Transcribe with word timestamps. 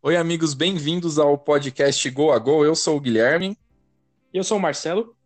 Oi, 0.00 0.16
amigos, 0.16 0.54
bem-vindos 0.54 1.18
ao 1.18 1.36
podcast 1.36 2.08
Go 2.10 2.30
a 2.30 2.38
Go. 2.38 2.64
Eu 2.64 2.76
sou 2.76 2.96
o 2.96 3.00
Guilherme. 3.00 3.58
Eu 4.32 4.44
sou 4.44 4.56
o 4.56 4.60
Marcelo. 4.60 5.16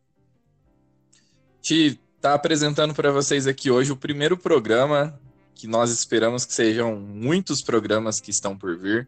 Te 1.60 2.00
tá 2.22 2.32
apresentando 2.32 2.94
para 2.94 3.12
vocês 3.12 3.46
aqui 3.46 3.70
hoje 3.70 3.92
o 3.92 3.96
primeiro 3.96 4.34
programa 4.34 5.20
que 5.54 5.66
nós 5.66 5.90
esperamos 5.90 6.46
que 6.46 6.54
sejam 6.54 6.96
muitos 6.96 7.60
programas 7.60 8.18
que 8.18 8.30
estão 8.30 8.56
por 8.56 8.78
vir. 8.78 9.06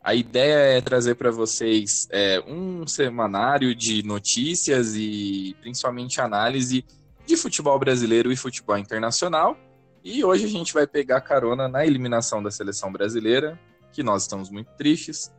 A 0.00 0.14
ideia 0.14 0.78
é 0.78 0.80
trazer 0.80 1.16
para 1.16 1.32
vocês 1.32 2.06
é, 2.12 2.40
um 2.46 2.86
semanário 2.86 3.74
de 3.74 4.04
notícias 4.04 4.94
e 4.94 5.56
principalmente 5.60 6.20
análise 6.20 6.84
de 7.26 7.36
futebol 7.36 7.76
brasileiro 7.80 8.30
e 8.30 8.36
futebol 8.36 8.78
internacional. 8.78 9.58
E 10.04 10.24
hoje 10.24 10.44
a 10.44 10.48
gente 10.48 10.72
vai 10.72 10.86
pegar 10.86 11.20
carona 11.20 11.66
na 11.66 11.84
eliminação 11.84 12.40
da 12.40 12.50
seleção 12.52 12.92
brasileira, 12.92 13.58
que 13.92 14.02
nós 14.02 14.22
estamos 14.22 14.50
muito 14.50 14.68
tristes. 14.76 15.32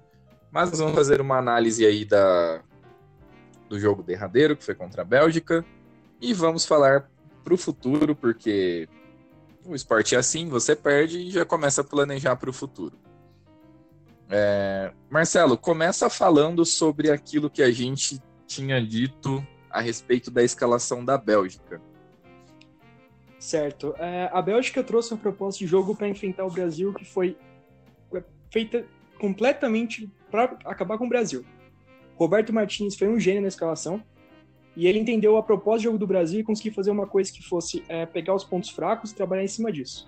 Mas 0.51 0.77
vamos 0.77 0.95
fazer 0.95 1.21
uma 1.21 1.37
análise 1.37 1.85
aí 1.85 2.03
da, 2.03 2.61
do 3.69 3.79
jogo 3.79 4.03
derradeiro, 4.03 4.55
que 4.55 4.63
foi 4.63 4.75
contra 4.75 5.01
a 5.01 5.05
Bélgica. 5.05 5.65
E 6.19 6.33
vamos 6.33 6.65
falar 6.65 7.09
para 7.43 7.53
o 7.53 7.57
futuro, 7.57 8.15
porque 8.15 8.87
o 9.65 9.73
esporte 9.73 10.15
é 10.15 10.17
assim, 10.17 10.49
você 10.49 10.75
perde 10.75 11.19
e 11.19 11.31
já 11.31 11.45
começa 11.45 11.81
a 11.81 11.83
planejar 11.83 12.35
para 12.35 12.49
o 12.49 12.53
futuro. 12.53 12.97
É... 14.29 14.91
Marcelo, 15.09 15.57
começa 15.57 16.09
falando 16.09 16.65
sobre 16.65 17.09
aquilo 17.09 17.49
que 17.49 17.63
a 17.63 17.71
gente 17.71 18.21
tinha 18.45 18.81
dito 18.85 19.45
a 19.69 19.79
respeito 19.79 20.29
da 20.29 20.43
escalação 20.43 21.03
da 21.03 21.17
Bélgica. 21.17 21.81
Certo. 23.39 23.95
É, 23.97 24.29
a 24.31 24.41
Bélgica 24.41 24.83
trouxe 24.83 25.13
uma 25.13 25.19
proposta 25.19 25.59
de 25.59 25.65
jogo 25.65 25.95
para 25.95 26.07
enfrentar 26.07 26.45
o 26.45 26.51
Brasil 26.51 26.93
que 26.93 27.03
foi 27.03 27.35
feita 28.51 28.85
completamente 29.19 30.09
para 30.29 30.57
acabar 30.65 30.97
com 30.97 31.05
o 31.05 31.09
Brasil. 31.09 31.43
Roberto 32.15 32.53
Martins 32.53 32.95
foi 32.95 33.07
um 33.07 33.19
gênio 33.19 33.41
na 33.41 33.47
escalação 33.47 34.03
e 34.75 34.87
ele 34.87 34.99
entendeu 34.99 35.37
a 35.37 35.43
proposta 35.43 35.79
de 35.79 35.83
jogo 35.85 35.97
do 35.97 36.05
Brasil 36.05 36.39
e 36.39 36.43
conseguiu 36.43 36.73
fazer 36.73 36.91
uma 36.91 37.07
coisa 37.07 37.31
que 37.31 37.41
fosse 37.43 37.83
é, 37.87 38.05
pegar 38.05 38.35
os 38.35 38.43
pontos 38.43 38.69
fracos 38.69 39.11
e 39.11 39.15
trabalhar 39.15 39.43
em 39.43 39.47
cima 39.47 39.71
disso. 39.71 40.07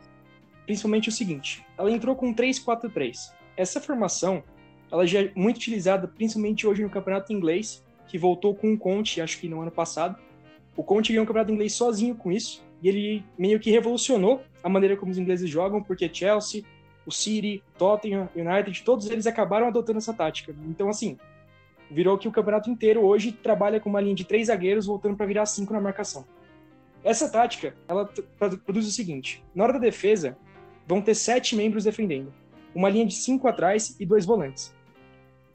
Principalmente 0.65 1.09
o 1.09 1.11
seguinte: 1.11 1.65
ela 1.77 1.91
entrou 1.91 2.15
com 2.15 2.33
3-4-3. 2.33 3.33
Essa 3.57 3.81
formação 3.81 4.43
ela 4.91 5.07
já 5.07 5.23
é 5.23 5.31
muito 5.35 5.57
utilizada, 5.57 6.07
principalmente 6.07 6.67
hoje 6.67 6.83
no 6.83 6.89
campeonato 6.89 7.33
inglês, 7.33 7.83
que 8.07 8.15
voltou 8.15 8.53
com 8.53 8.73
o 8.73 8.77
Conte, 8.77 9.21
acho 9.21 9.39
que 9.39 9.49
no 9.49 9.59
ano 9.61 9.71
passado. 9.71 10.21
O 10.77 10.83
Conte 10.83 11.11
ganhou 11.11 11.23
o 11.23 11.27
campeonato 11.27 11.51
inglês 11.51 11.73
sozinho 11.73 12.15
com 12.15 12.31
isso, 12.31 12.63
e 12.81 12.89
ele 12.89 13.25
meio 13.37 13.59
que 13.59 13.71
revolucionou 13.71 14.41
a 14.61 14.69
maneira 14.69 14.95
como 14.95 15.11
os 15.11 15.17
ingleses 15.17 15.49
jogam, 15.49 15.81
porque 15.81 16.07
Chelsea, 16.13 16.63
o 17.05 17.11
City, 17.11 17.63
Tottenham, 17.77 18.29
United, 18.35 18.83
todos 18.83 19.09
eles 19.09 19.27
acabaram 19.27 19.67
adotando 19.67 19.97
essa 19.97 20.13
tática. 20.13 20.55
Então, 20.67 20.89
assim, 20.89 21.17
virou 21.89 22.17
que 22.17 22.27
o 22.27 22.31
campeonato 22.31 22.69
inteiro 22.69 23.01
hoje 23.01 23.31
trabalha 23.31 23.79
com 23.79 23.89
uma 23.89 24.01
linha 24.01 24.15
de 24.15 24.23
três 24.23 24.47
zagueiros 24.47 24.85
voltando 24.85 25.15
para 25.15 25.25
virar 25.25 25.45
cinco 25.45 25.73
na 25.73 25.81
marcação. 25.81 26.25
Essa 27.03 27.29
tática, 27.29 27.75
ela 27.87 28.09
produz 28.65 28.87
o 28.87 28.91
seguinte: 28.91 29.43
na 29.53 29.63
hora 29.63 29.73
da 29.73 29.79
defesa, 29.79 30.37
vão 30.87 31.01
ter 31.01 31.15
sete 31.15 31.55
membros 31.55 31.83
defendendo, 31.83 32.33
uma 32.73 32.89
linha 32.89 33.05
de 33.05 33.13
cinco 33.13 33.47
atrás 33.47 33.95
e 33.99 34.05
dois 34.05 34.25
volantes. 34.25 34.73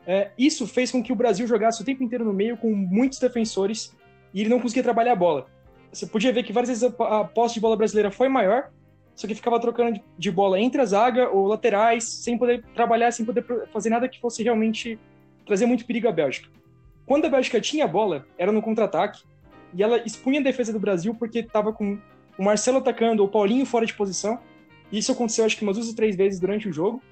É, 0.07 0.31
isso 0.39 0.67
fez 0.67 0.91
com 0.91 1.03
que 1.03 1.13
o 1.13 1.17
Brasil 1.17 1.47
jogasse 1.47 1.83
o 1.83 1.85
tempo 1.85 2.03
inteiro 2.03 2.25
no 2.25 2.33
meio 2.33 2.57
com 2.57 2.75
muitos 2.75 3.19
defensores 3.19 3.95
e 4.33 4.41
ele 4.41 4.49
não 4.49 4.61
conseguia 4.61 4.83
trabalhar 4.83 5.13
a 5.13 5.17
bola. 5.17 5.47
Você 5.93 6.07
podia 6.07 6.33
ver 6.33 6.45
que 6.45 6.53
várias 6.53 6.69
vezes 6.69 6.95
a, 6.99 7.21
a 7.21 7.25
posse 7.25 7.55
de 7.55 7.61
bola 7.61 7.77
brasileira 7.77 8.11
foi 8.11 8.29
maior, 8.29 8.71
só 9.19 9.27
que 9.27 9.35
ficava 9.35 9.59
trocando 9.59 10.01
de 10.17 10.31
bola 10.31 10.61
entre 10.61 10.81
a 10.81 10.85
zaga 10.85 11.29
ou 11.29 11.49
laterais, 11.49 12.05
sem 12.05 12.39
poder 12.39 12.63
trabalhar, 12.73 13.11
sem 13.11 13.27
poder 13.27 13.45
fazer 13.73 13.91
nada 13.91 14.09
que 14.09 14.21
fosse 14.21 14.45
realmente 14.45 14.97
trazer 15.45 15.67
muito 15.67 15.85
perigo 15.85 16.07
à 16.07 16.13
Bélgica. 16.13 16.49
Quando 17.05 17.25
a 17.25 17.29
Bélgica 17.29 17.61
tinha 17.61 17.85
a 17.85 17.89
bola, 17.89 18.25
era 18.39 18.53
no 18.53 18.63
contra-ataque, 18.63 19.25
e 19.75 19.83
ela 19.83 20.01
expunha 20.07 20.39
a 20.39 20.43
defesa 20.45 20.73
do 20.73 20.79
Brasil 20.79 21.17
porque 21.17 21.41
estava 21.41 21.73
com 21.73 21.99
o 22.39 22.45
Marcelo 22.45 22.79
atacando, 22.79 23.25
o 23.25 23.29
Paulinho 23.29 23.67
fora 23.67 23.85
de 23.85 23.93
posição. 23.93 24.39
E 24.93 24.99
isso 24.99 25.11
aconteceu 25.11 25.45
acho 25.45 25.57
que 25.57 25.65
umas 25.65 25.75
duas 25.75 25.89
ou 25.89 25.97
três 25.97 26.15
vezes 26.15 26.39
durante 26.39 26.69
o 26.69 26.73
jogo. 26.73 27.03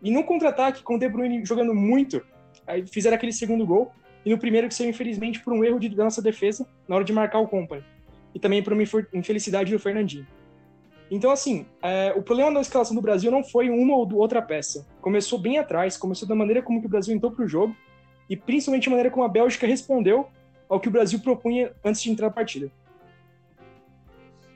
E 0.00 0.08
no 0.08 0.22
contra-ataque, 0.22 0.84
com 0.84 0.94
o 0.94 0.98
De 1.00 1.08
Bruyne 1.08 1.44
jogando 1.44 1.74
muito, 1.74 2.22
aí 2.64 2.86
fizeram 2.86 3.16
aquele 3.16 3.32
segundo 3.32 3.66
gol. 3.66 3.90
E 4.24 4.30
no 4.30 4.38
primeiro 4.38 4.68
que 4.68 4.74
saiu, 4.74 4.90
infelizmente, 4.90 5.40
por 5.40 5.52
um 5.52 5.64
erro 5.64 5.80
de, 5.80 5.88
da 5.88 6.04
nossa 6.04 6.22
defesa 6.22 6.64
na 6.86 6.94
hora 6.94 7.04
de 7.04 7.12
marcar 7.12 7.40
o 7.40 7.48
Company. 7.48 7.82
E 8.32 8.38
também 8.38 8.62
por 8.62 8.72
uma 8.72 8.84
infelicidade 9.12 9.72
do 9.72 9.80
Fernandinho. 9.80 10.26
Então, 11.10 11.30
assim, 11.30 11.66
é, 11.82 12.12
o 12.16 12.22
problema 12.22 12.52
da 12.52 12.60
escalação 12.60 12.94
do 12.94 13.02
Brasil 13.02 13.30
não 13.30 13.44
foi 13.44 13.70
uma 13.70 13.94
ou 13.94 14.12
outra 14.14 14.42
peça. 14.42 14.86
Começou 15.00 15.38
bem 15.38 15.58
atrás, 15.58 15.96
começou 15.96 16.26
da 16.26 16.34
maneira 16.34 16.62
como 16.62 16.84
o 16.84 16.88
Brasil 16.88 17.14
entrou 17.14 17.30
para 17.30 17.44
o 17.44 17.48
jogo 17.48 17.76
e 18.28 18.36
principalmente 18.36 18.88
a 18.88 18.90
maneira 18.90 19.10
como 19.10 19.24
a 19.24 19.28
Bélgica 19.28 19.66
respondeu 19.66 20.28
ao 20.68 20.80
que 20.80 20.88
o 20.88 20.90
Brasil 20.90 21.20
propunha 21.20 21.72
antes 21.84 22.02
de 22.02 22.10
entrar 22.10 22.26
na 22.26 22.32
partida. 22.32 22.70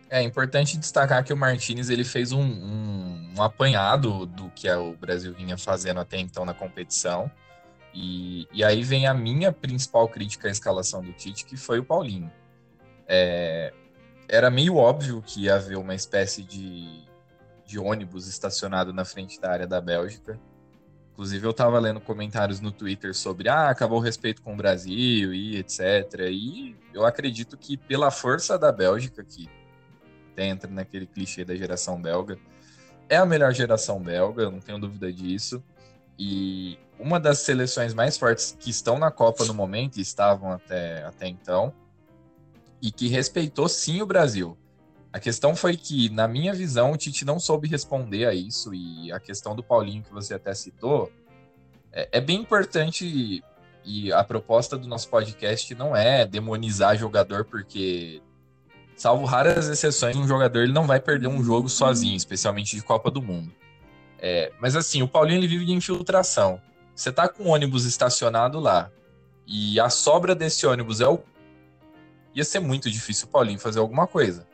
É 0.09 0.21
importante 0.23 0.77
destacar 0.77 1.23
que 1.23 1.33
o 1.33 1.37
Martinez 1.37 1.89
ele 1.89 2.03
fez 2.03 2.33
um, 2.33 2.43
um, 2.43 3.35
um 3.39 3.43
apanhado 3.43 4.27
do 4.27 4.51
que 4.51 4.69
o 4.69 4.93
Brasil 4.97 5.33
vinha 5.33 5.57
fazendo 5.57 6.01
até 6.01 6.19
então 6.19 6.45
na 6.45 6.53
competição. 6.53 7.31
E, 7.95 8.49
e 8.53 8.65
aí 8.65 8.83
vem 8.83 9.07
a 9.07 9.15
minha 9.15 9.53
principal 9.53 10.09
crítica 10.09 10.49
à 10.49 10.51
escalação 10.51 11.01
do 11.01 11.13
Tite, 11.13 11.45
que 11.45 11.57
foi 11.57 11.79
o 11.79 11.85
Paulinho. 11.85 12.31
É, 13.07 13.73
era 14.31 14.49
meio 14.49 14.77
óbvio 14.77 15.21
que 15.27 15.43
ia 15.43 15.57
haver 15.57 15.77
uma 15.77 15.95
espécie 15.95 16.45
de, 16.45 17.05
de 17.67 17.79
ônibus 17.81 18.29
estacionado 18.29 18.93
na 18.93 19.05
frente 19.05 19.41
da 19.41 19.51
área 19.51 19.67
da 19.67 19.81
Bélgica. 19.81 20.39
Inclusive, 21.13 21.45
eu 21.45 21.51
estava 21.51 21.79
lendo 21.81 22.01
comentários 22.01 22.61
no 22.61 22.71
Twitter 22.71 23.13
sobre 23.13 23.49
ah, 23.49 23.69
acabou 23.69 23.99
o 23.99 24.01
respeito 24.01 24.41
com 24.41 24.55
o 24.55 24.57
Brasil 24.57 25.35
e 25.35 25.57
etc. 25.57 25.81
E 26.31 26.77
eu 26.95 27.05
acredito 27.05 27.59
que 27.59 27.77
pela 27.77 28.11
força 28.13 28.57
da 28.57 28.71
Bélgica, 28.71 29.25
que 29.25 29.51
entra 30.37 30.71
naquele 30.71 31.07
clichê 31.07 31.45
da 31.45 31.55
geração 31.57 32.01
belga, 32.01 32.39
é 33.09 33.17
a 33.17 33.27
melhor 33.27 33.53
geração 33.53 34.01
belga, 34.01 34.49
não 34.49 34.61
tenho 34.61 34.79
dúvida 34.79 35.13
disso. 35.13 35.63
E 36.17 36.79
uma 36.99 37.19
das 37.19 37.41
seleções 37.41 37.93
mais 37.93 38.17
fortes 38.17 38.57
que 38.59 38.71
estão 38.71 38.97
na 38.97 39.11
Copa 39.11 39.45
no 39.45 39.53
momento, 39.53 39.99
e 39.99 40.01
estavam 40.01 40.53
até, 40.53 41.05
até 41.05 41.27
então, 41.27 41.75
e 42.83 42.91
que 42.91 43.09
respeitou 43.09 43.69
sim 43.69 44.01
o 44.03 44.07
Brasil. 44.07 44.57
A 45.13 45.19
questão 45.19 45.57
foi 45.57 45.77
que, 45.77 46.09
na 46.11 46.29
minha 46.29 46.55
visão, 46.55 46.93
o 46.93 46.97
Tite 46.97 47.25
não 47.25 47.41
soube 47.41 47.69
responder 47.69 48.27
a 48.27 48.35
isso, 48.35 48.73
e 48.73 49.11
a 49.11 49.19
questão 49.19 49.57
do 49.57 49.63
Paulinho, 49.63 50.05
que 50.05 50.13
você 50.13 50.35
até 50.35 50.55
citou, 50.55 51.11
é, 51.93 52.09
é 52.13 52.21
bem 52.21 52.41
importante. 52.41 53.43
E 53.83 54.13
a 54.13 54.23
proposta 54.23 54.77
do 54.77 54.87
nosso 54.87 55.09
podcast 55.09 55.75
não 55.75 55.97
é 55.97 56.27
demonizar 56.27 56.97
jogador, 56.97 57.45
porque, 57.45 58.23
salvo 58.95 59.25
raras 59.25 59.69
exceções, 59.69 60.15
um 60.17 60.29
jogador 60.29 60.61
ele 60.61 60.73
não 60.73 60.87
vai 60.87 61.01
perder 61.01 61.27
um 61.27 61.43
jogo 61.43 61.69
sozinho, 61.69 62.15
especialmente 62.15 62.77
de 62.77 62.83
Copa 62.83 63.11
do 63.11 63.23
Mundo. 63.23 63.51
É, 64.19 64.53
mas 64.61 64.77
assim, 64.77 65.03
o 65.03 65.09
Paulinho 65.09 65.41
ele 65.41 65.49
vive 65.49 65.65
de 65.65 65.73
infiltração. 65.73 66.61
Você 66.95 67.11
tá 67.11 67.27
com 67.27 67.45
o 67.45 67.49
ônibus 67.49 67.87
estacionado 67.87 68.61
lá, 68.61 68.91
e 69.47 69.81
a 69.81 69.89
sobra 69.89 70.35
desse 70.35 70.67
ônibus 70.67 71.01
é 71.01 71.09
o 71.09 71.19
ia 72.35 72.45
ser 72.45 72.61
muito 72.61 72.91
difícil 72.91 73.27
o 73.27 73.31
Paulinho 73.31 73.59
fazer 73.59 73.79
alguma 73.79 74.07
coisa. 74.07 74.47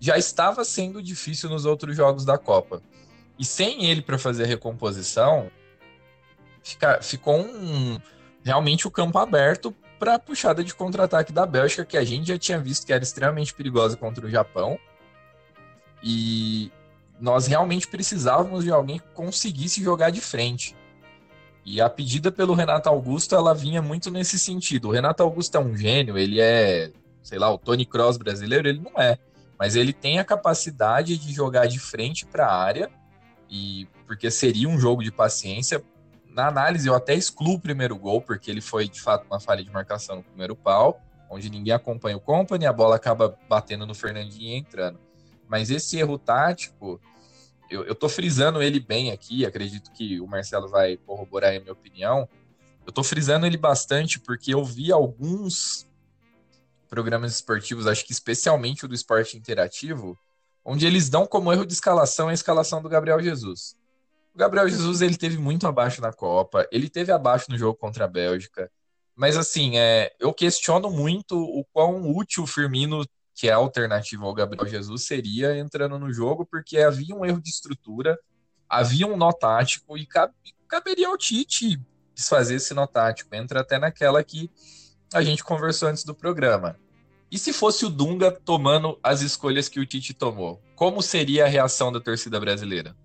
Já 0.00 0.16
estava 0.16 0.64
sendo 0.64 1.02
difícil 1.02 1.48
nos 1.48 1.64
outros 1.64 1.96
jogos 1.96 2.24
da 2.24 2.38
Copa. 2.38 2.82
E 3.38 3.44
sem 3.44 3.84
ele 3.84 4.02
para 4.02 4.18
fazer 4.18 4.44
a 4.44 4.46
recomposição, 4.46 5.50
fica, 6.62 7.00
ficou 7.00 7.40
um, 7.40 7.98
realmente 8.42 8.86
o 8.86 8.90
campo 8.90 9.18
aberto 9.18 9.74
para 9.98 10.14
a 10.14 10.18
puxada 10.18 10.62
de 10.62 10.74
contra-ataque 10.74 11.32
da 11.32 11.44
Bélgica, 11.44 11.84
que 11.84 11.96
a 11.96 12.04
gente 12.04 12.28
já 12.28 12.38
tinha 12.38 12.58
visto 12.58 12.86
que 12.86 12.92
era 12.92 13.02
extremamente 13.02 13.54
perigosa 13.54 13.96
contra 13.96 14.26
o 14.26 14.30
Japão. 14.30 14.78
E 16.02 16.70
nós 17.20 17.46
realmente 17.46 17.88
precisávamos 17.88 18.64
de 18.64 18.70
alguém 18.70 18.98
que 18.98 19.08
conseguisse 19.08 19.82
jogar 19.82 20.10
de 20.10 20.20
frente. 20.20 20.76
E 21.70 21.82
a 21.82 21.90
pedida 21.90 22.32
pelo 22.32 22.54
Renato 22.54 22.88
Augusto, 22.88 23.34
ela 23.34 23.54
vinha 23.54 23.82
muito 23.82 24.10
nesse 24.10 24.38
sentido. 24.38 24.88
O 24.88 24.90
Renato 24.90 25.22
Augusto 25.22 25.54
é 25.54 25.60
um 25.60 25.76
gênio, 25.76 26.16
ele 26.16 26.40
é, 26.40 26.90
sei 27.22 27.38
lá, 27.38 27.52
o 27.52 27.58
Tony 27.58 27.84
Cross 27.84 28.16
brasileiro, 28.16 28.66
ele 28.66 28.80
não 28.80 28.98
é. 28.98 29.18
Mas 29.58 29.76
ele 29.76 29.92
tem 29.92 30.18
a 30.18 30.24
capacidade 30.24 31.18
de 31.18 31.30
jogar 31.30 31.66
de 31.66 31.78
frente 31.78 32.24
para 32.24 32.46
a 32.46 32.56
área, 32.56 32.90
e 33.50 33.86
porque 34.06 34.30
seria 34.30 34.66
um 34.66 34.78
jogo 34.78 35.02
de 35.02 35.12
paciência. 35.12 35.84
Na 36.30 36.48
análise, 36.48 36.88
eu 36.88 36.94
até 36.94 37.14
excluo 37.14 37.56
o 37.56 37.60
primeiro 37.60 37.98
gol, 37.98 38.22
porque 38.22 38.50
ele 38.50 38.62
foi 38.62 38.88
de 38.88 39.02
fato 39.02 39.26
uma 39.26 39.38
falha 39.38 39.62
de 39.62 39.70
marcação 39.70 40.16
no 40.16 40.22
primeiro 40.22 40.56
pau, 40.56 40.98
onde 41.28 41.50
ninguém 41.50 41.74
acompanha 41.74 42.16
o 42.16 42.20
Company, 42.20 42.64
a 42.64 42.72
bola 42.72 42.96
acaba 42.96 43.36
batendo 43.46 43.84
no 43.84 43.94
Fernandinho 43.94 44.54
e 44.54 44.56
entrando. 44.56 44.98
Mas 45.46 45.68
esse 45.68 45.98
erro 45.98 46.18
tático, 46.18 46.98
eu, 47.70 47.84
eu 47.84 47.94
tô 47.94 48.08
frisando 48.08 48.62
ele 48.62 48.80
bem 48.80 49.10
aqui, 49.10 49.44
acredito 49.44 49.90
que 49.92 50.20
o 50.20 50.26
Marcelo 50.26 50.68
vai 50.68 50.96
corroborar 50.96 51.54
a 51.54 51.60
minha 51.60 51.72
opinião. 51.72 52.28
Eu 52.86 52.92
tô 52.92 53.02
frisando 53.02 53.46
ele 53.46 53.56
bastante 53.56 54.18
porque 54.18 54.54
eu 54.54 54.64
vi 54.64 54.90
alguns 54.90 55.86
programas 56.88 57.34
esportivos, 57.34 57.86
acho 57.86 58.04
que 58.04 58.12
especialmente 58.12 58.84
o 58.84 58.88
do 58.88 58.94
esporte 58.94 59.36
interativo, 59.36 60.18
onde 60.64 60.86
eles 60.86 61.08
dão 61.08 61.26
como 61.26 61.52
erro 61.52 61.66
de 61.66 61.72
escalação 61.72 62.28
a 62.28 62.32
escalação 62.32 62.80
do 62.80 62.88
Gabriel 62.88 63.22
Jesus. 63.22 63.76
O 64.34 64.38
Gabriel 64.38 64.68
Jesus 64.68 65.02
ele 65.02 65.16
teve 65.16 65.36
muito 65.36 65.66
abaixo 65.66 66.00
na 66.00 66.12
Copa, 66.12 66.66
ele 66.72 66.88
teve 66.88 67.12
abaixo 67.12 67.50
no 67.50 67.58
jogo 67.58 67.78
contra 67.78 68.06
a 68.06 68.08
Bélgica. 68.08 68.70
Mas 69.14 69.36
assim, 69.36 69.76
é, 69.76 70.12
eu 70.18 70.32
questiono 70.32 70.90
muito 70.90 71.36
o 71.36 71.64
quão 71.72 72.16
útil 72.16 72.44
o 72.44 72.46
Firmino, 72.46 73.04
que 73.38 73.48
é 73.48 73.52
alternativa 73.52 74.26
ao 74.26 74.34
Gabriel 74.34 74.66
Jesus, 74.66 75.06
seria 75.06 75.56
entrando 75.56 75.96
no 75.96 76.12
jogo, 76.12 76.44
porque 76.44 76.76
havia 76.78 77.14
um 77.14 77.24
erro 77.24 77.40
de 77.40 77.48
estrutura, 77.48 78.18
havia 78.68 79.06
um 79.06 79.16
nó 79.16 79.30
tático 79.30 79.96
e 79.96 80.04
caberia 80.66 81.06
ao 81.06 81.16
Tite 81.16 81.80
desfazer 82.12 82.56
esse 82.56 82.74
nó 82.74 82.84
tático. 82.84 83.32
Entra 83.32 83.60
até 83.60 83.78
naquela 83.78 84.24
que 84.24 84.50
a 85.14 85.22
gente 85.22 85.44
conversou 85.44 85.88
antes 85.88 86.02
do 86.02 86.16
programa. 86.16 86.76
E 87.30 87.38
se 87.38 87.52
fosse 87.52 87.86
o 87.86 87.88
Dunga 87.88 88.32
tomando 88.32 88.98
as 89.04 89.20
escolhas 89.20 89.68
que 89.68 89.78
o 89.78 89.86
Tite 89.86 90.12
tomou? 90.12 90.60
Como 90.74 91.00
seria 91.00 91.44
a 91.44 91.48
reação 91.48 91.92
da 91.92 92.00
torcida 92.00 92.40
brasileira? 92.40 92.96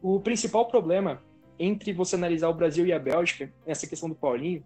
O 0.00 0.20
principal 0.20 0.66
problema 0.68 1.22
entre 1.58 1.92
você 1.92 2.16
analisar 2.16 2.48
o 2.48 2.54
Brasil 2.54 2.86
e 2.86 2.94
a 2.94 2.98
Bélgica, 2.98 3.52
nessa 3.66 3.86
questão 3.86 4.08
do 4.08 4.14
Paulinho, 4.14 4.64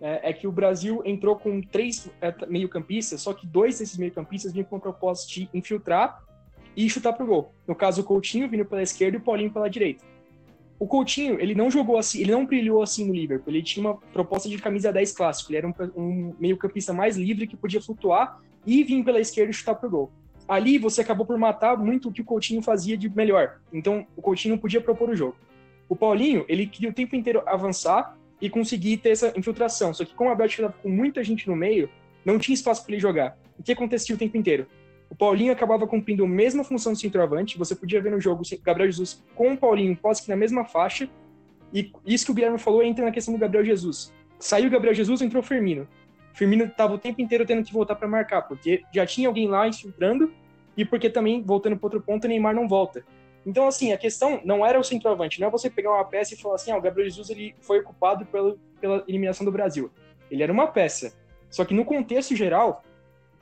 é, 0.00 0.30
é 0.30 0.32
que 0.32 0.46
o 0.46 0.52
Brasil 0.52 1.02
entrou 1.04 1.36
com 1.36 1.60
três 1.60 2.10
é, 2.20 2.34
meio-campistas, 2.46 3.20
só 3.20 3.32
que 3.32 3.46
dois 3.46 3.78
desses 3.78 3.96
meio-campistas 3.96 4.52
vinham 4.52 4.64
com 4.64 4.76
o 4.76 4.80
propósito 4.80 5.32
de 5.32 5.48
infiltrar 5.52 6.22
e 6.76 6.88
chutar 6.90 7.12
pro 7.12 7.26
gol. 7.26 7.54
No 7.66 7.74
caso, 7.74 8.02
o 8.02 8.04
Coutinho 8.04 8.48
vindo 8.48 8.64
pela 8.64 8.82
esquerda 8.82 9.16
e 9.16 9.20
o 9.20 9.22
Paulinho 9.22 9.52
pela 9.52 9.68
direita. 9.68 10.04
O 10.78 10.86
Coutinho, 10.86 11.40
ele 11.40 11.54
não 11.54 11.70
jogou 11.70 11.96
assim, 11.96 12.20
ele 12.20 12.32
não 12.32 12.44
brilhou 12.44 12.82
assim 12.82 13.06
no 13.06 13.14
Liverpool. 13.14 13.50
Ele 13.50 13.62
tinha 13.62 13.86
uma 13.86 13.96
proposta 14.12 14.46
de 14.46 14.58
camisa 14.58 14.92
10 14.92 15.12
clássico. 15.12 15.50
Ele 15.50 15.58
era 15.58 15.66
um, 15.66 15.74
um 15.96 16.34
meio-campista 16.38 16.92
mais 16.92 17.16
livre 17.16 17.46
que 17.46 17.56
podia 17.56 17.80
flutuar 17.80 18.38
e 18.66 18.84
vir 18.84 19.02
pela 19.02 19.18
esquerda 19.18 19.50
e 19.50 19.54
chutar 19.54 19.74
pro 19.76 19.88
gol 19.88 20.12
ali 20.48 20.78
você 20.78 21.00
acabou 21.00 21.26
por 21.26 21.38
matar 21.38 21.76
muito 21.76 22.08
o 22.08 22.12
que 22.12 22.20
o 22.20 22.24
Coutinho 22.24 22.62
fazia 22.62 22.96
de 22.96 23.08
melhor. 23.08 23.58
Então, 23.72 24.06
o 24.16 24.22
Coutinho 24.22 24.54
não 24.54 24.60
podia 24.60 24.80
propor 24.80 25.10
o 25.10 25.16
jogo. 25.16 25.36
O 25.88 25.96
Paulinho, 25.96 26.44
ele 26.48 26.66
queria 26.66 26.90
o 26.90 26.94
tempo 26.94 27.14
inteiro 27.16 27.42
avançar 27.46 28.16
e 28.40 28.50
conseguir 28.50 28.98
ter 28.98 29.10
essa 29.10 29.32
infiltração. 29.36 29.94
Só 29.94 30.04
que 30.04 30.14
como 30.14 30.30
a 30.30 30.34
Bélgica 30.34 30.62
estava 30.62 30.82
com 30.82 30.88
muita 30.88 31.22
gente 31.24 31.48
no 31.48 31.56
meio, 31.56 31.88
não 32.24 32.38
tinha 32.38 32.54
espaço 32.54 32.84
para 32.84 32.92
ele 32.92 33.00
jogar. 33.00 33.38
O 33.58 33.62
que 33.62 33.72
acontecia 33.72 34.14
o 34.14 34.18
tempo 34.18 34.36
inteiro? 34.36 34.66
O 35.08 35.14
Paulinho 35.14 35.52
acabava 35.52 35.86
cumprindo 35.86 36.24
a 36.24 36.28
mesma 36.28 36.64
função 36.64 36.92
do 36.92 36.98
centroavante. 36.98 37.56
Você 37.56 37.74
podia 37.74 38.00
ver 38.00 38.10
no 38.10 38.20
jogo 38.20 38.42
o 38.42 38.62
Gabriel 38.62 38.90
Jesus 38.90 39.24
com 39.34 39.52
o 39.52 39.56
Paulinho 39.56 39.96
quase 39.96 40.22
que 40.22 40.28
na 40.28 40.36
mesma 40.36 40.64
faixa. 40.64 41.08
E 41.72 41.92
isso 42.04 42.26
que 42.26 42.32
o 42.32 42.34
Guilherme 42.34 42.58
falou 42.58 42.82
entra 42.82 43.04
na 43.04 43.10
questão 43.10 43.32
do 43.32 43.38
Gabriel 43.38 43.64
Jesus. 43.64 44.12
Saiu 44.38 44.68
o 44.68 44.70
Gabriel 44.70 44.94
Jesus, 44.94 45.22
entrou 45.22 45.42
o 45.42 45.46
Firmino. 45.46 45.86
Firmino 46.34 46.64
estava 46.64 46.94
o 46.94 46.98
tempo 46.98 47.20
inteiro 47.22 47.46
tendo 47.46 47.64
que 47.64 47.72
voltar 47.72 47.94
para 47.94 48.06
marcar, 48.06 48.42
porque 48.42 48.82
já 48.92 49.06
tinha 49.06 49.28
alguém 49.28 49.48
lá 49.48 49.66
infiltrando 49.66 50.30
e 50.76 50.84
porque 50.84 51.08
também, 51.08 51.42
voltando 51.42 51.76
para 51.76 51.86
outro 51.86 52.00
ponto, 52.02 52.24
o 52.24 52.28
Neymar 52.28 52.54
não 52.54 52.68
volta. 52.68 53.04
Então, 53.46 53.68
assim, 53.68 53.92
a 53.92 53.96
questão 53.96 54.40
não 54.44 54.66
era 54.66 54.78
o 54.78 54.82
centroavante, 54.82 55.40
não 55.40 55.46
é 55.46 55.50
você 55.50 55.70
pegar 55.70 55.92
uma 55.92 56.04
peça 56.04 56.34
e 56.34 56.36
falar 56.36 56.56
assim, 56.56 56.72
ah, 56.72 56.76
o 56.76 56.80
Gabriel 56.80 57.08
Jesus 57.08 57.30
ele 57.30 57.54
foi 57.60 57.78
ocupado 57.78 58.26
pelo, 58.26 58.58
pela 58.80 59.04
eliminação 59.06 59.44
do 59.44 59.52
Brasil. 59.52 59.88
Ele 60.28 60.42
era 60.42 60.52
uma 60.52 60.66
peça. 60.66 61.14
Só 61.48 61.64
que 61.64 61.72
no 61.72 61.84
contexto 61.84 62.34
geral, 62.34 62.84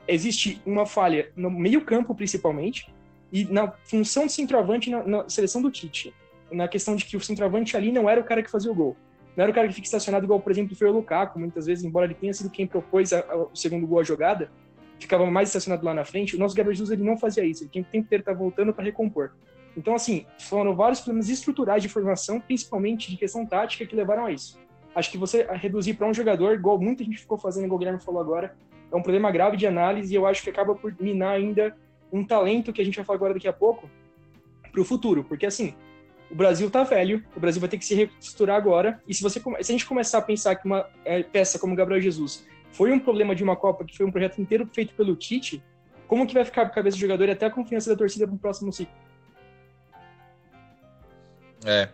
existe 0.07 0.61
uma 0.63 0.85
falha 0.85 1.31
no 1.35 1.49
meio-campo, 1.49 2.13
principalmente, 2.13 2.93
e 3.31 3.45
na 3.45 3.71
função 3.83 4.27
de 4.27 4.31
centroavante 4.31 4.91
na, 4.91 5.03
na, 5.03 5.27
seleção 5.27 5.59
do 5.59 5.71
Tite. 5.71 6.13
Na 6.51 6.67
questão 6.67 6.95
de 6.95 7.03
que 7.03 7.17
o 7.17 7.21
centroavante 7.21 7.75
ali 7.75 7.91
não 7.91 8.07
era 8.07 8.21
o 8.21 8.23
cara 8.23 8.43
que 8.43 8.51
fazia 8.51 8.71
o 8.71 8.75
gol. 8.75 8.95
Não 9.35 9.41
era 9.41 9.51
o 9.51 9.55
cara 9.55 9.67
que 9.67 9.73
fica 9.73 9.87
estacionado 9.87 10.23
igual, 10.23 10.39
por 10.39 10.51
exemplo, 10.51 10.75
foi 10.75 10.87
o 10.87 10.93
Lukaku, 10.93 11.39
muitas 11.39 11.65
vezes, 11.65 11.83
embora 11.83 12.05
ele 12.05 12.13
tenha 12.13 12.33
sido 12.33 12.51
quem 12.51 12.67
propôs 12.67 13.11
a, 13.11 13.19
a, 13.21 13.37
o 13.37 13.55
segundo 13.55 13.87
gol 13.87 13.99
à 13.99 14.03
jogada, 14.03 14.51
ficava 14.99 15.25
mais 15.25 15.49
estacionado 15.49 15.83
lá 15.83 15.95
na 15.95 16.05
frente. 16.05 16.35
O 16.35 16.39
nosso 16.39 16.55
Gabriel 16.55 16.75
Jesus 16.75 16.91
ele 16.91 17.03
não 17.03 17.17
fazia 17.17 17.43
isso, 17.43 17.63
ele 17.63 17.71
tinha 17.71 17.83
que 17.83 17.97
inteiro 17.97 18.21
estar 18.21 18.33
voltando 18.33 18.71
para 18.71 18.83
recompor. 18.83 19.31
Então, 19.75 19.93
assim, 19.93 20.25
foram 20.39 20.75
vários 20.75 21.01
problemas 21.01 21.29
estruturais 21.29 21.83
de 21.83 21.89
formação, 21.89 22.39
principalmente 22.39 23.11
de 23.11 23.17
questão 23.17 23.45
tática, 23.45 23.85
que 23.85 23.95
levaram 23.95 24.25
a 24.25 24.31
isso. 24.31 24.57
Acho 24.95 25.11
que 25.11 25.17
você 25.17 25.45
reduzir 25.51 25.95
para 25.95 26.07
um 26.07 26.13
jogador, 26.13 26.53
igual 26.53 26.79
muita 26.79 27.03
gente 27.03 27.17
ficou 27.17 27.37
fazendo, 27.37 27.65
igual 27.65 27.75
o 27.75 27.79
Guilherme 27.79 28.01
falou 28.01 28.21
agora, 28.21 28.55
é 28.91 28.95
um 28.95 29.01
problema 29.01 29.29
grave 29.31 29.57
de 29.57 29.67
análise 29.67 30.13
e 30.13 30.15
eu 30.15 30.25
acho 30.25 30.41
que 30.41 30.49
acaba 30.49 30.73
por 30.73 30.95
minar 30.99 31.33
ainda 31.33 31.75
um 32.11 32.23
talento 32.23 32.71
que 32.71 32.81
a 32.81 32.85
gente 32.85 32.95
vai 32.95 33.03
falar 33.03 33.17
agora 33.17 33.33
daqui 33.33 33.47
a 33.47 33.53
pouco 33.53 33.89
para 34.71 34.79
o 34.79 34.85
futuro. 34.85 35.23
Porque, 35.23 35.45
assim, 35.45 35.73
o 36.31 36.35
Brasil 36.35 36.69
tá 36.69 36.83
velho, 36.83 37.23
o 37.35 37.39
Brasil 37.39 37.59
vai 37.59 37.69
ter 37.69 37.77
que 37.77 37.85
se 37.85 37.93
reestruturar 37.93 38.55
agora. 38.55 39.01
E 39.05 39.13
se, 39.13 39.21
você, 39.21 39.39
se 39.39 39.49
a 39.49 39.63
gente 39.63 39.85
começar 39.85 40.19
a 40.19 40.21
pensar 40.21 40.55
que 40.55 40.65
uma 40.65 40.87
é, 41.03 41.23
peça 41.23 41.59
como 41.59 41.75
Gabriel 41.75 42.01
Jesus 42.01 42.45
foi 42.71 42.91
um 42.91 42.99
problema 42.99 43.35
de 43.35 43.43
uma 43.43 43.55
Copa, 43.55 43.83
que 43.83 43.95
foi 43.97 44.05
um 44.05 44.11
projeto 44.11 44.39
inteiro 44.39 44.67
feito 44.73 44.93
pelo 44.95 45.15
Tite, 45.15 45.63
como 46.07 46.25
que 46.27 46.33
vai 46.33 46.45
ficar 46.45 46.63
a 46.63 46.69
cabeça 46.69 46.97
do 46.97 47.01
jogador 47.01 47.27
e 47.27 47.31
até 47.31 47.45
a 47.45 47.49
confiança 47.49 47.89
da 47.89 47.97
torcida 47.97 48.27
para 48.27 48.35
o 48.35 48.39
próximo 48.39 48.71
ciclo? 48.71 48.93
É. 51.65 51.89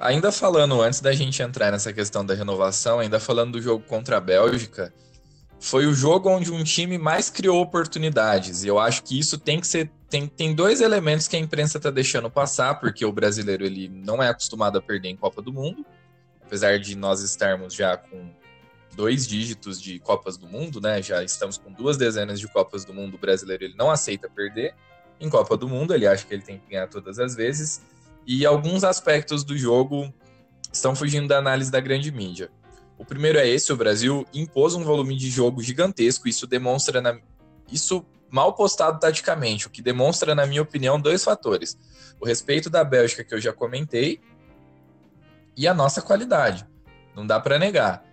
Ainda 0.00 0.30
falando, 0.30 0.80
antes 0.80 1.00
da 1.00 1.12
gente 1.12 1.42
entrar 1.42 1.72
nessa 1.72 1.92
questão 1.92 2.24
da 2.24 2.34
renovação, 2.34 3.00
ainda 3.00 3.18
falando 3.18 3.52
do 3.52 3.62
jogo 3.62 3.84
contra 3.84 4.18
a 4.18 4.20
Bélgica, 4.20 4.94
foi 5.58 5.86
o 5.86 5.92
jogo 5.92 6.30
onde 6.30 6.52
um 6.52 6.62
time 6.62 6.96
mais 6.96 7.28
criou 7.28 7.60
oportunidades. 7.60 8.62
E 8.62 8.68
eu 8.68 8.78
acho 8.78 9.02
que 9.02 9.18
isso 9.18 9.36
tem 9.36 9.60
que 9.60 9.66
ser. 9.66 9.90
Tem, 10.08 10.26
tem 10.26 10.54
dois 10.54 10.80
elementos 10.80 11.28
que 11.28 11.36
a 11.36 11.38
imprensa 11.38 11.78
está 11.78 11.90
deixando 11.90 12.30
passar, 12.30 12.78
porque 12.80 13.04
o 13.04 13.12
brasileiro 13.12 13.64
ele 13.64 13.88
não 13.88 14.22
é 14.22 14.28
acostumado 14.28 14.78
a 14.78 14.80
perder 14.80 15.08
em 15.08 15.16
Copa 15.16 15.42
do 15.42 15.52
Mundo, 15.52 15.84
apesar 16.46 16.78
de 16.78 16.96
nós 16.96 17.20
estarmos 17.20 17.74
já 17.74 17.96
com 17.96 18.30
dois 18.94 19.26
dígitos 19.26 19.82
de 19.82 19.98
Copas 19.98 20.38
do 20.38 20.46
Mundo, 20.46 20.80
né? 20.80 21.02
Já 21.02 21.22
estamos 21.22 21.58
com 21.58 21.72
duas 21.72 21.96
dezenas 21.96 22.40
de 22.40 22.48
Copas 22.48 22.84
do 22.84 22.94
Mundo. 22.94 23.14
O 23.14 23.18
brasileiro 23.18 23.64
ele 23.64 23.74
não 23.76 23.90
aceita 23.90 24.30
perder 24.30 24.74
em 25.20 25.28
Copa 25.28 25.56
do 25.56 25.68
Mundo, 25.68 25.92
ele 25.92 26.06
acha 26.06 26.24
que 26.24 26.32
ele 26.32 26.42
tem 26.42 26.58
que 26.58 26.70
ganhar 26.70 26.86
todas 26.86 27.18
as 27.18 27.34
vezes 27.34 27.82
e 28.28 28.44
alguns 28.44 28.84
aspectos 28.84 29.42
do 29.42 29.56
jogo 29.56 30.12
estão 30.70 30.94
fugindo 30.94 31.26
da 31.26 31.38
análise 31.38 31.70
da 31.70 31.80
grande 31.80 32.12
mídia. 32.12 32.50
O 32.98 33.04
primeiro 33.04 33.38
é 33.38 33.48
esse: 33.48 33.72
o 33.72 33.76
Brasil 33.76 34.26
impôs 34.34 34.74
um 34.74 34.84
volume 34.84 35.16
de 35.16 35.30
jogo 35.30 35.62
gigantesco. 35.62 36.28
Isso 36.28 36.46
demonstra, 36.46 37.00
na... 37.00 37.18
isso 37.72 38.04
mal 38.30 38.52
postado 38.52 39.00
taticamente, 39.00 39.66
o 39.66 39.70
que 39.70 39.80
demonstra, 39.80 40.34
na 40.34 40.44
minha 40.44 40.60
opinião, 40.60 41.00
dois 41.00 41.24
fatores: 41.24 41.78
o 42.20 42.26
respeito 42.26 42.68
da 42.68 42.84
Bélgica, 42.84 43.24
que 43.24 43.34
eu 43.34 43.40
já 43.40 43.50
comentei, 43.50 44.20
e 45.56 45.66
a 45.66 45.72
nossa 45.72 46.02
qualidade. 46.02 46.66
Não 47.16 47.26
dá 47.26 47.40
para 47.40 47.58
negar. 47.58 48.04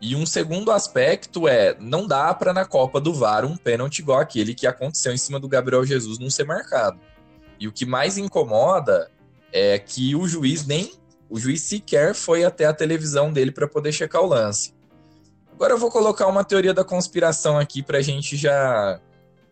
E 0.00 0.16
um 0.16 0.26
segundo 0.26 0.72
aspecto 0.72 1.46
é: 1.46 1.76
não 1.78 2.08
dá 2.08 2.34
para 2.34 2.52
na 2.52 2.64
Copa 2.64 3.00
do 3.00 3.14
VAR 3.14 3.44
um 3.44 3.56
pênalti 3.56 4.00
igual 4.00 4.18
aquele 4.18 4.52
que 4.52 4.66
aconteceu 4.66 5.12
em 5.12 5.18
cima 5.18 5.38
do 5.38 5.46
Gabriel 5.46 5.86
Jesus 5.86 6.18
não 6.18 6.28
ser 6.28 6.44
marcado. 6.44 6.98
E 7.60 7.68
o 7.68 7.72
que 7.72 7.86
mais 7.86 8.18
incomoda 8.18 9.08
é 9.52 9.78
que 9.78 10.14
o 10.14 10.26
juiz 10.26 10.66
nem 10.66 10.92
o 11.30 11.38
juiz 11.38 11.62
sequer 11.62 12.12
foi 12.12 12.44
até 12.44 12.64
a 12.64 12.72
televisão 12.72 13.32
dele 13.32 13.52
para 13.52 13.68
poder 13.68 13.92
checar 13.92 14.20
o 14.20 14.26
lance. 14.26 14.74
Agora 15.52 15.74
eu 15.74 15.78
vou 15.78 15.90
colocar 15.90 16.26
uma 16.26 16.42
teoria 16.42 16.74
da 16.74 16.82
conspiração 16.82 17.56
aqui 17.56 17.82
para 17.82 17.98
a 17.98 18.02
gente 18.02 18.36
já 18.36 19.00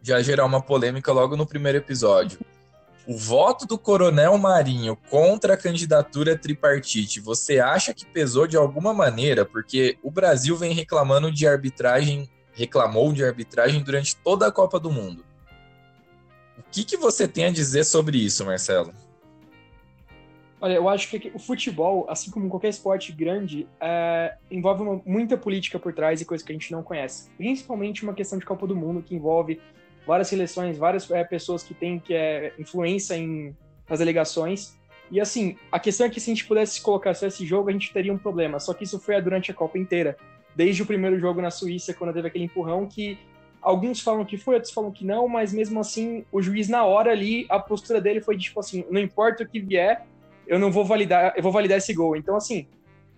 já 0.03 0.21
gerar 0.23 0.45
uma 0.45 0.61
polêmica 0.61 1.13
logo 1.13 1.37
no 1.37 1.47
primeiro 1.47 1.79
episódio. 1.79 2.39
O 3.07 3.17
voto 3.17 3.67
do 3.67 3.79
Coronel 3.79 4.37
Marinho 4.39 4.97
contra 5.09 5.55
a 5.55 5.57
candidatura 5.57 6.37
tripartite, 6.37 7.21
você 7.21 7.59
acha 7.59 7.95
que 7.95 8.07
pesou 8.07 8.47
de 8.47 8.57
alguma 8.57 8.93
maneira? 8.93 9.45
Porque 9.45 9.99
o 10.03 10.11
Brasil 10.11 10.57
vem 10.57 10.73
reclamando 10.73 11.33
de 11.33 11.47
arbitragem, 11.47 12.29
reclamou 12.53 13.13
de 13.13 13.25
arbitragem 13.25 13.83
durante 13.83 14.17
toda 14.17 14.47
a 14.47 14.53
Copa 14.53 14.79
do 14.79 14.91
Mundo. 14.91 15.25
O 16.59 16.63
que, 16.71 16.85
que 16.85 16.97
você 16.97 17.27
tem 17.27 17.47
a 17.47 17.51
dizer 17.51 17.85
sobre 17.85 18.19
isso, 18.19 18.45
Marcelo? 18.45 18.93
Olha, 20.61 20.75
eu 20.75 20.89
acho 20.89 21.09
que 21.09 21.31
o 21.33 21.39
futebol, 21.39 22.07
assim 22.09 22.31
como 22.31 22.49
qualquer 22.49 22.69
esporte 22.69 23.13
grande, 23.13 23.69
é, 23.81 24.37
envolve 24.51 24.83
uma, 24.83 25.01
muita 25.07 25.37
política 25.37 25.79
por 25.79 25.93
trás 25.93 26.21
e 26.21 26.25
coisa 26.25 26.45
que 26.45 26.51
a 26.51 26.55
gente 26.55 26.73
não 26.73 26.83
conhece. 26.83 27.31
Principalmente 27.37 28.03
uma 28.03 28.13
questão 28.13 28.39
de 28.39 28.45
Copa 28.45 28.67
do 28.67 28.75
Mundo, 28.75 29.01
que 29.01 29.15
envolve 29.15 29.61
várias 30.05 30.27
seleções, 30.27 30.77
várias 30.77 31.09
é, 31.11 31.23
pessoas 31.23 31.63
que 31.63 31.75
têm 31.75 32.01
que 32.01 32.13
é, 32.13 32.53
influência 32.59 33.15
em, 33.15 33.55
nas 33.89 34.01
delegações. 34.01 34.77
E 35.11 35.21
assim, 35.21 35.57
a 35.71 35.79
questão 35.79 36.07
é 36.07 36.11
que 36.11 36.21
se 36.21 36.31
a 36.31 36.35
gente 36.35 36.45
pudesse 36.45 36.83
colocar 36.83 37.15
só 37.15 37.27
esse 37.27 37.47
jogo, 37.47 37.69
a 37.69 37.73
gente 37.73 37.93
teria 37.93 38.13
um 38.13 38.19
problema. 38.19 38.59
Só 38.59 38.75
que 38.75 38.83
isso 38.83 38.99
foi 38.99 39.21
durante 39.23 39.53
a 39.53 39.55
Copa 39.55 39.79
inteira. 39.79 40.17
Desde 40.57 40.83
o 40.83 40.87
primeiro 40.87 41.21
jogo 41.21 41.41
na 41.41 41.53
Suíça, 41.53 41.95
quando 41.95 42.13
teve 42.13 42.27
aquele 42.27 42.45
empurrão, 42.45 42.85
que 42.85 43.17
alguns 43.63 44.01
falam 44.01 44.25
que 44.25 44.37
foi, 44.37 44.57
outros 44.57 44.73
falam 44.73 44.91
que 44.91 45.05
não, 45.05 45.29
mas 45.29 45.53
mesmo 45.53 45.79
assim, 45.79 46.25
o 46.33 46.43
juiz 46.43 46.69
na 46.69 46.85
hora 46.85 47.13
ali, 47.13 47.47
a 47.49 47.61
postura 47.61 48.01
dele 48.01 48.21
foi 48.21 48.37
tipo 48.37 48.59
assim, 48.59 48.85
não 48.91 49.01
importa 49.01 49.45
o 49.45 49.49
que 49.49 49.61
vier, 49.61 50.05
eu 50.49 50.59
não 50.59 50.73
vou 50.73 50.85
validar, 50.85 51.35
eu 51.37 51.43
vou 51.43 51.53
validar 51.53 51.79
esse 51.79 51.93
gol. 51.93 52.17
Então, 52.17 52.35
assim, 52.35 52.67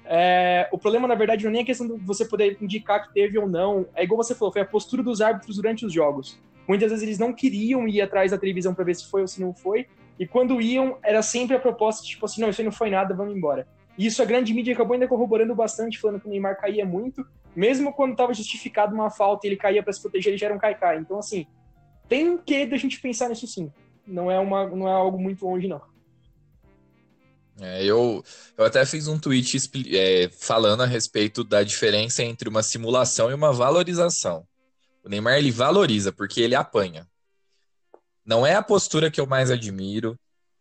é, 0.04 0.68
o 0.72 0.76
problema, 0.76 1.06
na 1.06 1.14
verdade, 1.14 1.44
não 1.44 1.50
é 1.50 1.52
nem 1.54 1.62
a 1.62 1.64
questão 1.64 1.86
de 1.86 2.04
você 2.04 2.24
poder 2.24 2.58
indicar 2.60 3.06
que 3.06 3.14
teve 3.14 3.38
ou 3.38 3.48
não. 3.48 3.86
É 3.94 4.02
igual 4.02 4.22
você 4.22 4.34
falou, 4.34 4.52
foi 4.52 4.62
a 4.62 4.66
postura 4.66 5.02
dos 5.02 5.20
árbitros 5.20 5.56
durante 5.56 5.86
os 5.86 5.92
jogos. 5.92 6.38
Muitas 6.66 6.90
vezes 6.90 7.02
eles 7.02 7.18
não 7.18 7.32
queriam 7.32 7.86
ir 7.88 8.02
atrás 8.02 8.32
da 8.32 8.38
televisão 8.38 8.74
para 8.74 8.84
ver 8.84 8.96
se 8.96 9.08
foi 9.08 9.22
ou 9.22 9.28
se 9.28 9.40
não 9.40 9.54
foi. 9.54 9.86
E 10.18 10.26
quando 10.26 10.60
iam, 10.60 10.98
era 11.02 11.22
sempre 11.22 11.56
a 11.56 11.60
proposta, 11.60 12.04
tipo 12.04 12.26
assim, 12.26 12.40
não, 12.40 12.50
isso 12.50 12.60
aí 12.60 12.64
não 12.64 12.72
foi 12.72 12.90
nada, 12.90 13.14
vamos 13.14 13.34
embora. 13.34 13.66
E 13.96 14.06
isso 14.06 14.20
a 14.20 14.24
grande 14.24 14.52
mídia 14.52 14.74
acabou 14.74 14.94
ainda 14.94 15.08
corroborando 15.08 15.54
bastante, 15.54 15.98
falando 15.98 16.20
que 16.20 16.26
o 16.26 16.30
Neymar 16.30 16.60
caía 16.60 16.84
muito, 16.84 17.24
mesmo 17.54 17.92
quando 17.92 18.12
estava 18.12 18.34
justificado 18.34 18.94
uma 18.94 19.10
falta 19.10 19.46
ele 19.46 19.56
caía 19.56 19.82
para 19.82 19.92
se 19.92 20.00
proteger, 20.00 20.32
ele 20.32 20.38
já 20.38 20.46
era 20.46 20.54
um 20.54 20.58
caicai. 20.58 20.98
Então, 20.98 21.18
assim, 21.18 21.46
tem 22.08 22.36
quê 22.36 22.66
da 22.66 22.76
gente 22.76 23.00
pensar 23.00 23.28
nisso 23.28 23.46
sim. 23.46 23.72
Não 24.06 24.30
é, 24.30 24.38
uma, 24.38 24.66
não 24.68 24.88
é 24.88 24.92
algo 24.92 25.18
muito 25.18 25.44
longe, 25.46 25.68
não. 25.68 25.80
É, 27.60 27.84
eu, 27.84 28.24
eu 28.56 28.64
até 28.64 28.84
fiz 28.86 29.06
um 29.06 29.18
tweet 29.18 29.56
é, 29.94 30.30
falando 30.30 30.82
a 30.82 30.86
respeito 30.86 31.44
da 31.44 31.62
diferença 31.62 32.22
entre 32.22 32.48
uma 32.48 32.62
simulação 32.62 33.30
e 33.30 33.34
uma 33.34 33.52
valorização. 33.52 34.46
O 35.04 35.08
Neymar 35.08 35.36
ele 35.36 35.50
valoriza 35.50 36.10
porque 36.10 36.40
ele 36.40 36.54
apanha. 36.54 37.06
Não 38.24 38.46
é 38.46 38.54
a 38.54 38.62
postura 38.62 39.10
que 39.10 39.20
eu 39.20 39.26
mais 39.26 39.50
admiro. 39.50 40.18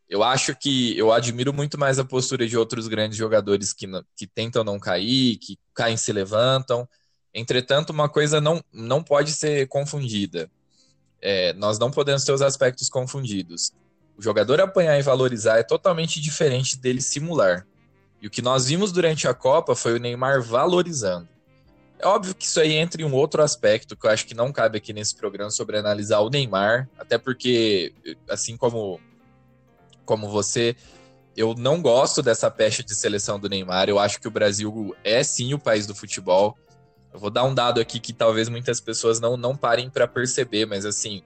Eu 0.10 0.24
acho 0.24 0.56
que 0.56 0.98
eu 0.98 1.12
admiro 1.13 1.53
muito 1.53 1.77
mais 1.77 2.00
a 2.00 2.06
postura 2.06 2.48
de 2.48 2.58
outros 2.58 2.88
grandes 2.88 3.18
jogadores 3.18 3.72
que, 3.72 3.86
que 4.15 4.27
tentam 4.27 4.63
não 4.63 4.79
cair, 4.79 5.38
que 5.38 5.58
caem 5.74 5.96
e 5.96 5.98
se 5.98 6.12
levantam. 6.12 6.88
Entretanto, 7.34 7.91
uma 7.91 8.10
coisa 8.10 8.41
não, 8.41 8.62
não 8.74 9.03
pode 9.03 9.32
ser 9.34 9.68
confundida. 9.68 10.50
É, 11.22 11.53
nós 11.53 11.77
não 11.77 11.91
podemos 11.91 12.24
ter 12.24 12.32
os 12.32 12.41
aspectos 12.41 12.89
confundidos. 12.89 13.72
O 14.19 14.21
jogador 14.21 14.59
apanhar 14.59 14.99
e 14.99 15.01
valorizar 15.01 15.59
é 15.59 15.63
totalmente 15.63 16.19
diferente 16.19 16.77
dele 16.77 16.99
simular. 16.99 17.65
E 18.21 18.27
o 18.27 18.29
que 18.29 18.41
nós 18.41 18.65
vimos 18.65 18.91
durante 18.91 19.29
a 19.29 19.33
Copa 19.33 19.73
foi 19.77 19.93
o 19.93 19.97
Neymar 19.97 20.43
valorizando. 20.43 21.29
É 21.97 22.05
óbvio 22.05 22.35
que 22.35 22.43
isso 22.43 22.59
aí 22.59 22.73
entra 22.73 23.01
em 23.01 23.05
um 23.05 23.13
outro 23.13 23.41
aspecto 23.41 23.95
que 23.95 24.05
eu 24.05 24.11
acho 24.11 24.27
que 24.27 24.33
não 24.33 24.51
cabe 24.51 24.77
aqui 24.77 24.91
nesse 24.91 25.15
programa 25.15 25.49
sobre 25.49 25.77
analisar 25.77 26.19
o 26.19 26.29
Neymar, 26.29 26.89
até 26.97 27.17
porque, 27.17 27.93
assim 28.29 28.57
como, 28.57 28.99
como 30.03 30.27
você, 30.27 30.75
eu 31.33 31.55
não 31.55 31.81
gosto 31.81 32.21
dessa 32.21 32.51
pecha 32.51 32.83
de 32.83 32.93
seleção 32.93 33.39
do 33.39 33.47
Neymar. 33.47 33.88
Eu 33.88 33.99
acho 33.99 34.19
que 34.19 34.27
o 34.27 34.31
Brasil 34.31 34.93
é 35.01 35.23
sim 35.23 35.53
o 35.53 35.59
país 35.59 35.88
do 35.88 35.95
futebol. 35.95 36.57
Eu 37.13 37.21
vou 37.21 37.29
dar 37.29 37.45
um 37.45 37.55
dado 37.55 37.79
aqui 37.79 38.01
que 38.01 38.11
talvez 38.11 38.49
muitas 38.49 38.81
pessoas 38.81 39.21
não, 39.21 39.38
não 39.38 39.55
parem 39.55 39.89
para 39.89 40.05
perceber, 40.09 40.65
mas 40.65 40.85
assim, 40.85 41.23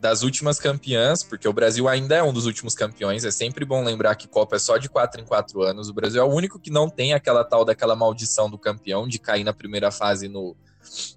das 0.00 0.22
últimas 0.22 0.58
campeãs, 0.58 1.22
porque 1.22 1.48
o 1.48 1.52
Brasil 1.52 1.88
ainda 1.88 2.16
é 2.16 2.22
um 2.22 2.32
dos 2.32 2.46
últimos 2.46 2.74
campeões, 2.74 3.24
é 3.24 3.30
sempre 3.30 3.64
bom 3.64 3.82
lembrar 3.82 4.14
que 4.14 4.28
Copa 4.28 4.56
é 4.56 4.58
só 4.58 4.76
de 4.76 4.88
4 4.88 5.20
em 5.20 5.24
4 5.24 5.62
anos. 5.62 5.88
O 5.88 5.94
Brasil 5.94 6.20
é 6.20 6.24
o 6.24 6.28
único 6.28 6.58
que 6.58 6.70
não 6.70 6.88
tem 6.88 7.14
aquela 7.14 7.44
tal 7.44 7.64
daquela 7.64 7.96
maldição 7.96 8.50
do 8.50 8.58
campeão 8.58 9.08
de 9.08 9.18
cair 9.18 9.44
na 9.44 9.52
primeira 9.52 9.90
fase 9.90 10.28
no, 10.28 10.54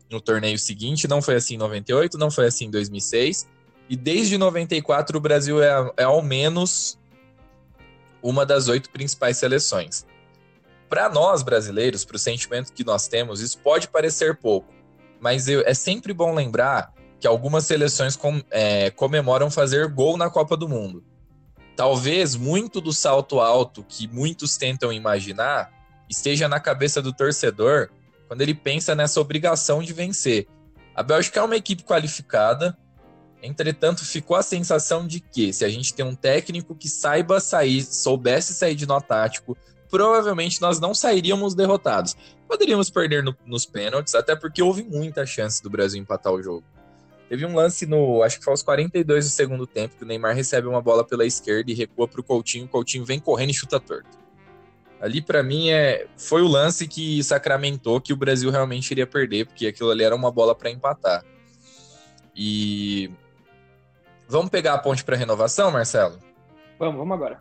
no 0.09 0.21
torneio 0.21 0.57
seguinte. 0.57 1.07
Não 1.07 1.21
foi 1.21 1.35
assim 1.35 1.55
em 1.55 1.57
98, 1.57 2.17
não 2.17 2.31
foi 2.31 2.47
assim 2.47 2.65
em 2.65 2.71
2006. 2.71 3.47
E 3.89 3.95
desde 3.95 4.37
94 4.37 5.17
o 5.17 5.21
Brasil 5.21 5.61
é, 5.61 5.91
é 5.97 6.03
ao 6.03 6.21
menos 6.21 6.97
uma 8.21 8.45
das 8.45 8.67
oito 8.67 8.89
principais 8.89 9.37
seleções. 9.37 10.05
Para 10.87 11.09
nós 11.09 11.43
brasileiros, 11.43 12.03
para 12.05 12.15
o 12.15 12.19
sentimento 12.19 12.73
que 12.73 12.83
nós 12.83 13.07
temos, 13.07 13.41
isso 13.41 13.59
pode 13.59 13.87
parecer 13.87 14.37
pouco, 14.37 14.73
mas 15.19 15.47
eu, 15.47 15.61
é 15.61 15.73
sempre 15.73 16.13
bom 16.13 16.33
lembrar 16.33 16.91
que 17.19 17.27
algumas 17.27 17.65
seleções 17.65 18.15
com, 18.15 18.41
é, 18.49 18.89
comemoram 18.91 19.51
fazer 19.51 19.87
gol 19.87 20.17
na 20.17 20.29
Copa 20.29 20.55
do 20.55 20.69
Mundo. 20.69 21.03
Talvez 21.75 22.35
muito 22.35 22.79
do 22.79 22.93
salto 22.93 23.39
alto 23.39 23.83
que 23.87 24.07
muitos 24.07 24.57
tentam 24.57 24.91
imaginar 24.91 25.71
esteja 26.09 26.47
na 26.47 26.59
cabeça 26.59 27.01
do 27.01 27.13
torcedor 27.13 27.89
quando 28.27 28.41
ele 28.41 28.53
pensa 28.53 28.95
nessa 28.95 29.21
obrigação 29.21 29.81
de 29.81 29.93
vencer. 29.93 30.47
A 30.95 31.03
Bélgica 31.03 31.39
é 31.39 31.43
uma 31.43 31.55
equipe 31.55 31.83
qualificada, 31.83 32.77
entretanto, 33.41 34.03
ficou 34.03 34.35
a 34.35 34.43
sensação 34.43 35.07
de 35.07 35.19
que 35.19 35.53
se 35.53 35.63
a 35.63 35.69
gente 35.69 35.93
tem 35.93 36.05
um 36.05 36.15
técnico 36.15 36.75
que 36.75 36.89
saiba 36.89 37.39
sair, 37.39 37.83
soubesse 37.83 38.53
sair 38.53 38.75
de 38.75 38.85
nó 38.85 38.99
tático, 38.99 39.57
provavelmente 39.89 40.61
nós 40.61 40.79
não 40.79 40.93
sairíamos 40.93 41.55
derrotados. 41.55 42.15
Poderíamos 42.47 42.89
perder 42.89 43.23
no, 43.23 43.35
nos 43.45 43.65
pênaltis, 43.65 44.15
até 44.15 44.35
porque 44.35 44.61
houve 44.61 44.83
muita 44.83 45.25
chance 45.25 45.61
do 45.61 45.69
Brasil 45.69 46.01
empatar 46.01 46.33
o 46.33 46.41
jogo. 46.41 46.63
Teve 47.29 47.45
um 47.45 47.53
lance 47.53 47.85
no, 47.85 48.23
acho 48.23 48.39
que 48.39 48.43
foi 48.43 48.51
aos 48.51 48.63
42 48.63 49.25
do 49.25 49.31
segundo 49.31 49.67
tempo, 49.67 49.95
que 49.95 50.03
o 50.03 50.07
Neymar 50.07 50.35
recebe 50.35 50.67
uma 50.67 50.81
bola 50.81 51.05
pela 51.05 51.23
esquerda 51.23 51.69
e 51.69 51.75
recua 51.75 52.07
para 52.07 52.19
o 52.19 52.23
Coutinho, 52.23 52.65
o 52.65 52.67
Coutinho 52.67 53.05
vem 53.05 53.19
correndo 53.19 53.51
e 53.51 53.53
chuta 53.53 53.79
torto. 53.79 54.17
Ali 54.99 55.21
para 55.21 55.43
mim 55.43 55.69
é, 55.69 56.07
foi 56.17 56.41
o 56.41 56.47
lance 56.47 56.87
que 56.87 57.23
sacramentou 57.23 58.01
que 58.01 58.11
o 58.11 58.17
Brasil 58.17 58.49
realmente 58.49 58.89
iria 58.89 59.05
perder, 59.05 59.45
porque 59.45 59.67
aquilo 59.67 59.91
ali 59.91 60.03
era 60.03 60.15
uma 60.15 60.31
bola 60.31 60.55
para 60.55 60.71
empatar. 60.71 61.23
E 62.35 63.11
vamos 64.27 64.49
pegar 64.49 64.73
a 64.73 64.79
ponte 64.79 65.03
para 65.03 65.15
renovação, 65.15 65.69
Marcelo? 65.69 66.17
Vamos, 66.79 66.97
vamos 66.97 67.13
agora. 67.13 67.39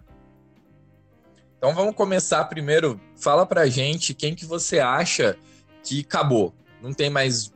Então 1.57 1.75
vamos 1.75 1.97
começar 1.97 2.45
primeiro. 2.45 3.01
Fala 3.17 3.47
pra 3.47 3.67
gente 3.67 4.13
quem 4.13 4.35
que 4.35 4.45
você 4.45 4.81
acha 4.81 5.37
que 5.83 6.01
acabou. 6.01 6.55
Não 6.83 6.93
tem 6.93 7.09
mais 7.09 7.53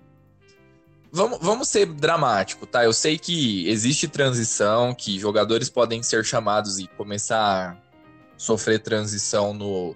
Vamos, 1.14 1.38
vamos 1.42 1.68
ser 1.68 1.84
dramático, 1.86 2.66
tá? 2.66 2.84
Eu 2.84 2.92
sei 2.94 3.18
que 3.18 3.68
existe 3.68 4.08
transição, 4.08 4.94
que 4.94 5.18
jogadores 5.18 5.68
podem 5.68 6.02
ser 6.02 6.24
chamados 6.24 6.78
e 6.78 6.86
começar 6.88 7.72
a 7.72 7.76
sofrer 8.38 8.78
transição 8.78 9.52
no, 9.52 9.94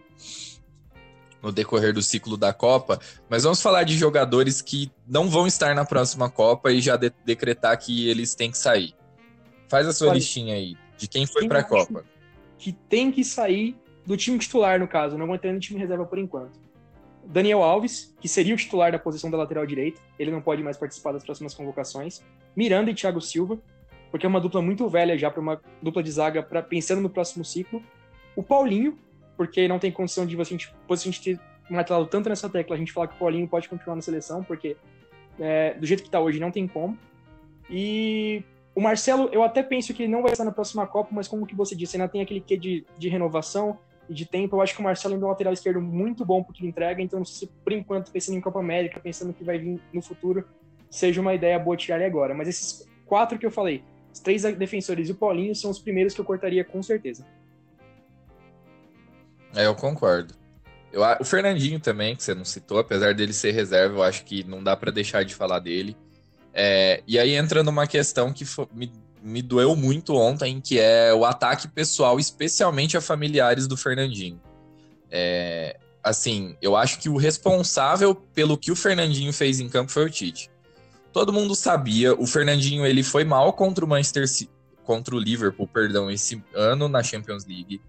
no 1.43 1.51
decorrer 1.51 1.95
do 1.95 2.03
ciclo 2.03 2.37
da 2.37 2.53
Copa, 2.53 3.01
mas 3.31 3.45
vamos 3.45 3.63
falar 3.63 3.85
de 3.85 3.97
jogadores 3.97 4.61
que 4.61 4.93
não 5.07 5.31
vão 5.31 5.47
estar 5.47 5.75
na 5.75 5.87
próxima 5.87 6.29
Copa 6.29 6.71
e 6.71 6.83
já 6.83 6.97
de 6.97 7.11
decretar 7.25 7.79
que 7.79 8.09
eles 8.11 8.35
têm 8.35 8.51
que 8.51 8.59
sair. 8.59 8.95
Faz 9.69 9.89
a 9.89 9.95
sua 9.95 10.09
Olha, 10.09 10.17
listinha 10.17 10.55
aí 10.55 10.77
de 10.99 11.09
quem 11.09 11.27
foi 11.27 11.49
para 11.49 11.61
a 11.61 11.65
Copa. 11.65 12.05
Que 12.59 12.73
tem 12.73 13.11
que 13.11 13.25
sair 13.25 13.75
do 14.05 14.19
time 14.19 14.39
titular, 14.39 14.79
no 14.79 14.87
caso, 14.87 15.17
não 15.17 15.27
vou 15.27 15.35
entrar 15.35 15.53
no 15.53 15.61
time 15.61 15.81
reserva 15.81 16.05
por 16.05 16.19
enquanto. 16.19 16.66
Daniel 17.27 17.63
Alves, 17.63 18.15
que 18.21 18.29
seria 18.29 18.55
o 18.55 18.57
titular 18.57 18.93
da 18.93 18.99
posição 18.99 19.31
da 19.31 19.37
lateral 19.37 19.67
direita, 19.67 20.01
ele 20.19 20.31
não 20.31 20.41
pode 20.41 20.63
mais 20.63 20.77
participar 20.77 21.13
das 21.13 21.25
próximas 21.25 21.55
convocações. 21.55 22.23
Miranda 22.55 22.91
e 22.91 22.95
Thiago 22.95 23.21
Silva, 23.21 23.59
porque 24.11 24.25
é 24.25 24.29
uma 24.29 24.41
dupla 24.41 24.63
muito 24.63 24.89
velha 24.89 25.19
já 25.19 25.31
para 25.31 25.41
uma 25.41 25.61
dupla 25.83 26.03
de 26.03 26.11
zaga 26.11 26.43
para 26.43 26.63
pensando 26.63 27.01
no 27.03 27.11
próximo 27.11 27.45
ciclo. 27.45 27.83
O 28.35 28.43
Paulinho, 28.43 28.97
porque 29.37 29.67
não 29.67 29.79
tem 29.79 29.91
condição 29.91 30.25
de 30.25 30.37
você, 30.37 30.55
a 30.55 30.97
gente 30.97 31.23
ter 31.23 31.41
martelado 31.69 32.07
tanto 32.07 32.29
nessa 32.29 32.49
tecla, 32.49 32.77
a 32.77 32.79
gente 32.79 32.93
falar 32.93 33.09
que 33.09 33.17
o 33.17 33.19
Paulinho 33.19 33.49
pode 33.49 33.69
continuar 33.69 33.97
na 33.97 34.03
seleção, 34.03 34.43
porque 34.43 34.77
é, 35.39 35.75
do 35.75 35.85
jeito 35.85 36.03
que 36.03 36.09
está 36.09 36.21
hoje 36.21 36.39
não 36.39 36.51
tem 36.51 36.67
como. 36.67 36.97
E 37.69 38.43
o 38.75 38.81
Marcelo, 38.81 39.29
eu 39.33 39.43
até 39.43 39.63
penso 39.63 39.93
que 39.93 40.05
ele 40.05 40.13
não 40.13 40.23
vai 40.23 40.33
estar 40.33 40.45
na 40.45 40.53
próxima 40.53 40.87
Copa, 40.87 41.11
mas 41.13 41.27
como 41.27 41.47
que 41.47 41.55
você 41.55 41.75
disse, 41.75 41.97
ainda 41.97 42.09
tem 42.09 42.23
aquele 42.23 42.41
quê 42.41 42.57
de, 42.57 42.87
de 42.97 43.09
renovação, 43.09 43.79
e 44.09 44.15
de 44.15 44.25
tempo, 44.25 44.57
eu 44.57 44.61
acho 44.61 44.75
que 44.75 44.81
o 44.81 44.85
Marcelo 44.85 45.15
ainda 45.15 45.27
é 45.27 45.29
um 45.29 45.31
lateral 45.31 45.53
esquerdo 45.53 45.81
muito 45.81 46.25
bom 46.25 46.43
porque 46.43 46.63
ele 46.63 46.69
entrega, 46.69 47.03
então 47.03 47.25
se 47.25 47.47
por 47.47 47.73
enquanto, 47.73 48.11
pensando 48.11 48.37
em 48.37 48.41
Copa 48.41 48.61
América, 48.61 49.01
pensando 49.01 49.33
que 49.33 49.45
vai 49.45 49.59
vir 49.59 49.81
no 49.93 50.03
futuro, 50.03 50.45
seja 50.91 51.21
uma 51.21 51.35
ideia 51.35 51.59
boa 51.59 51.77
tirar 51.77 51.97
ele 51.97 52.05
agora. 52.05 52.35
Mas 52.35 52.49
esses 52.49 52.89
quatro 53.05 53.39
que 53.39 53.47
eu 53.47 53.51
falei, 53.51 53.83
os 54.13 54.21
três 54.21 54.43
defensores 54.43 55.09
e 55.09 55.13
o 55.13 55.15
Paulinho 55.15 55.55
são 55.55 55.71
os 55.71 55.79
primeiros 55.79 56.15
que 56.15 56.21
eu 56.21 56.25
cortaria 56.25 56.65
com 56.65 56.83
certeza. 56.83 57.27
É, 59.55 59.67
eu 59.67 59.75
concordo. 59.75 60.35
Eu, 60.93 61.03
o 61.21 61.25
Fernandinho 61.25 61.81
também, 61.81 62.15
que 62.15 62.23
você 62.23 62.35
não 62.35 62.45
citou, 62.45 62.79
apesar 62.79 63.15
dele 63.15 63.33
ser 63.33 63.53
reserva, 63.53 63.97
eu 63.97 64.03
acho 64.03 64.25
que 64.25 64.45
não 64.45 64.63
dá 64.63 64.77
para 64.77 64.91
deixar 64.91 65.25
de 65.25 65.35
falar 65.35 65.59
dele. 65.59 65.97
É, 66.53 67.03
e 67.07 67.19
aí 67.19 67.35
entra 67.35 67.63
numa 67.63 67.87
questão 67.87 68.33
que 68.33 68.45
me 68.73 68.91
me 69.27 69.43
doeu 69.43 69.75
muito 69.75 70.15
ontem, 70.15 70.61
que 70.61 70.79
é 70.79 71.13
o 71.13 71.25
ataque 71.25 71.67
pessoal, 71.67 72.21
especialmente 72.21 72.97
a 72.97 73.01
familiares 73.01 73.67
do 73.67 73.77
Fernandinho. 73.77 74.41
É, 75.11 75.77
assim, 76.01 76.57
eu 76.63 76.77
acho 76.77 77.01
que 77.01 77.09
o 77.09 77.17
responsável 77.17 78.15
pelo 78.15 78.57
que 78.57 78.71
o 78.71 78.77
Fernandinho 78.77 79.33
fez 79.33 79.59
em 79.59 79.69
campo 79.69 79.91
foi 79.91 80.05
o 80.05 80.11
Tite. 80.11 80.49
Todo 81.13 81.33
mundo 81.33 81.57
sabia, 81.57 82.15
o 82.15 82.25
Fernandinho 82.25 82.87
ele 82.87 83.03
foi 83.03 83.25
mal 83.25 83.53
contra 83.53 83.85
o 83.85 83.89
Manchester 83.89 84.29
City, 84.29 84.53
contra 84.85 85.17
o 85.17 85.19
Liverpool, 85.19 85.67
perdão, 85.67 86.09
esse 86.09 86.41
ano 86.55 86.89
na 86.89 87.03
Champions 87.03 87.45
League. 87.45 87.81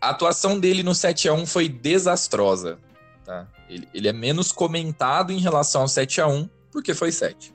A 0.00 0.10
atuação 0.10 0.58
dele 0.58 0.82
no 0.82 0.96
7 0.96 1.28
a 1.28 1.32
1 1.32 1.46
foi 1.46 1.68
desastrosa, 1.68 2.76
tá? 3.24 3.46
Ele, 3.68 3.86
ele 3.94 4.08
é 4.08 4.12
menos 4.12 4.50
comentado 4.50 5.32
em 5.32 5.38
relação 5.38 5.82
ao 5.82 5.88
7 5.88 6.20
a 6.20 6.26
1 6.26 6.50
porque 6.72 6.92
foi 6.92 7.12
7. 7.12 7.54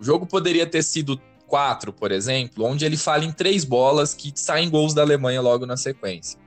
O 0.00 0.04
jogo 0.04 0.26
poderia 0.26 0.66
ter 0.66 0.82
sido 0.82 1.20
4, 1.46 1.92
por 1.92 2.10
exemplo, 2.10 2.64
onde 2.64 2.86
ele 2.86 2.96
fala 2.96 3.24
em 3.24 3.32
três 3.32 3.64
bolas 3.64 4.14
que 4.14 4.32
saem 4.34 4.70
gols 4.70 4.94
da 4.94 5.02
Alemanha 5.02 5.42
logo 5.42 5.66
na 5.66 5.76
sequência. 5.76 6.40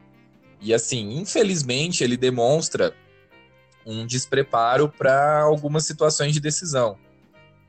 E 0.60 0.74
assim, 0.74 1.20
infelizmente, 1.20 2.04
ele 2.04 2.18
demonstra 2.18 2.96
um 3.86 4.08
despreparo 4.08 4.90
para 4.90 5.42
algumas 5.42 5.86
situações 5.86 6.34
de 6.34 6.40
decisão. 6.40 6.98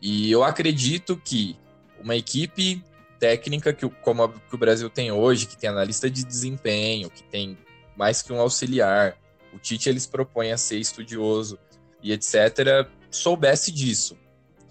E 0.00 0.30
eu 0.30 0.44
acredito 0.44 1.16
que 1.16 1.56
uma 2.00 2.14
equipe 2.14 2.82
técnica 3.18 3.72
que, 3.72 3.88
como 3.88 4.22
a 4.22 4.28
que 4.32 4.54
o 4.54 4.58
Brasil 4.58 4.88
tem 4.88 5.10
hoje, 5.10 5.46
que 5.46 5.56
tem 5.56 5.68
analista 5.68 6.08
de 6.08 6.24
desempenho, 6.24 7.10
que 7.10 7.22
tem 7.24 7.58
mais 7.96 8.22
que 8.22 8.32
um 8.32 8.40
auxiliar, 8.40 9.16
o 9.52 9.58
Tite 9.58 9.88
eles 9.88 10.06
propõem 10.06 10.52
a 10.52 10.56
ser 10.56 10.78
estudioso 10.78 11.58
e 12.02 12.12
etc., 12.12 12.86
soubesse 13.10 13.72
disso. 13.72 14.16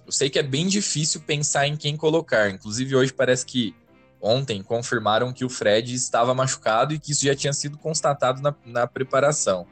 Eu 0.05 0.12
sei 0.12 0.29
que 0.29 0.39
é 0.39 0.43
bem 0.43 0.67
difícil 0.67 1.22
pensar 1.22 1.67
em 1.67 1.77
quem 1.77 1.95
colocar. 1.95 2.50
Inclusive, 2.50 2.95
hoje 2.95 3.13
parece 3.13 3.45
que 3.45 3.75
ontem 4.22 4.63
confirmaram 4.63 5.33
que 5.33 5.43
o 5.43 5.50
Fred 5.50 5.93
estava 5.93 6.33
machucado 6.33 6.93
e 6.93 7.00
que 7.00 7.12
isso 7.12 7.25
já 7.25 7.36
tinha 7.36 7.53
sido 7.53 7.77
constatado 7.77 8.41
na, 8.41 8.55
na 8.65 8.88
preparação. 8.88 9.67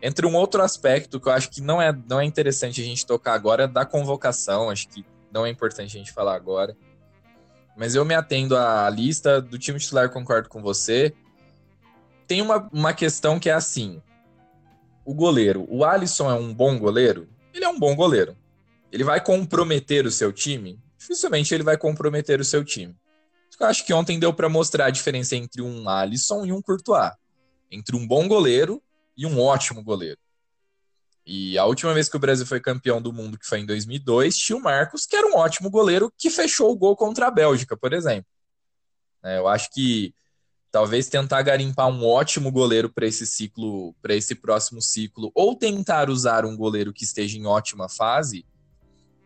Entre 0.00 0.26
um 0.26 0.34
outro 0.34 0.62
aspecto 0.62 1.20
que 1.20 1.28
eu 1.28 1.32
acho 1.32 1.50
que 1.50 1.60
não 1.60 1.80
é, 1.80 1.96
não 2.08 2.20
é 2.20 2.24
interessante 2.24 2.80
a 2.80 2.84
gente 2.84 3.06
tocar 3.06 3.34
agora, 3.34 3.64
é 3.64 3.68
da 3.68 3.84
convocação, 3.84 4.68
acho 4.68 4.88
que 4.88 5.04
não 5.30 5.46
é 5.46 5.50
importante 5.50 5.96
a 5.96 5.98
gente 5.98 6.12
falar 6.12 6.34
agora. 6.34 6.76
Mas 7.76 7.94
eu 7.94 8.04
me 8.04 8.14
atendo 8.14 8.56
à 8.56 8.88
lista 8.90 9.40
do 9.40 9.58
time 9.58 9.78
titular, 9.78 10.10
concordo 10.10 10.48
com 10.48 10.60
você. 10.60 11.14
tem 12.26 12.42
uma, 12.42 12.68
uma 12.72 12.92
questão 12.92 13.38
que 13.38 13.48
é 13.48 13.52
assim: 13.52 14.02
o 15.04 15.14
goleiro, 15.14 15.66
o 15.68 15.84
Alisson 15.84 16.30
é 16.30 16.34
um 16.34 16.52
bom 16.52 16.78
goleiro? 16.78 17.28
Ele 17.54 17.64
é 17.64 17.68
um 17.68 17.78
bom 17.78 17.94
goleiro. 17.94 18.36
Ele 18.92 19.04
vai 19.04 19.24
comprometer 19.24 20.04
o 20.04 20.10
seu 20.10 20.30
time? 20.30 20.78
Dificilmente 20.98 21.54
ele 21.54 21.64
vai 21.64 21.78
comprometer 21.78 22.38
o 22.38 22.44
seu 22.44 22.62
time. 22.62 22.94
Eu 23.58 23.66
acho 23.66 23.86
que 23.86 23.94
ontem 23.94 24.18
deu 24.18 24.34
para 24.34 24.48
mostrar 24.48 24.86
a 24.86 24.90
diferença 24.90 25.34
entre 25.34 25.62
um 25.62 25.88
Alisson 25.88 26.44
e 26.44 26.52
um 26.52 26.60
Courtois, 26.60 27.12
entre 27.70 27.96
um 27.96 28.06
bom 28.06 28.28
goleiro 28.28 28.82
e 29.16 29.24
um 29.24 29.40
ótimo 29.40 29.82
goleiro. 29.82 30.18
E 31.24 31.56
a 31.56 31.64
última 31.64 31.94
vez 31.94 32.08
que 32.08 32.16
o 32.16 32.20
Brasil 32.20 32.44
foi 32.44 32.60
campeão 32.60 33.00
do 33.00 33.12
mundo, 33.12 33.38
que 33.38 33.46
foi 33.46 33.60
em 33.60 33.66
2002, 33.66 34.36
tinha 34.36 34.58
o 34.58 34.62
Marcos, 34.62 35.06
que 35.06 35.16
era 35.16 35.26
um 35.26 35.36
ótimo 35.36 35.70
goleiro, 35.70 36.12
que 36.18 36.28
fechou 36.28 36.70
o 36.70 36.76
gol 36.76 36.96
contra 36.96 37.28
a 37.28 37.30
Bélgica, 37.30 37.76
por 37.76 37.92
exemplo. 37.92 38.26
É, 39.22 39.38
eu 39.38 39.46
acho 39.46 39.70
que 39.72 40.12
talvez 40.70 41.08
tentar 41.08 41.40
garimpar 41.42 41.88
um 41.88 42.04
ótimo 42.04 42.50
goleiro 42.50 42.90
para 42.90 43.06
esse 43.06 43.24
ciclo, 43.24 43.94
para 44.02 44.14
esse 44.14 44.34
próximo 44.34 44.82
ciclo, 44.82 45.30
ou 45.34 45.54
tentar 45.54 46.10
usar 46.10 46.44
um 46.44 46.56
goleiro 46.56 46.92
que 46.92 47.04
esteja 47.04 47.38
em 47.38 47.46
ótima 47.46 47.88
fase, 47.88 48.44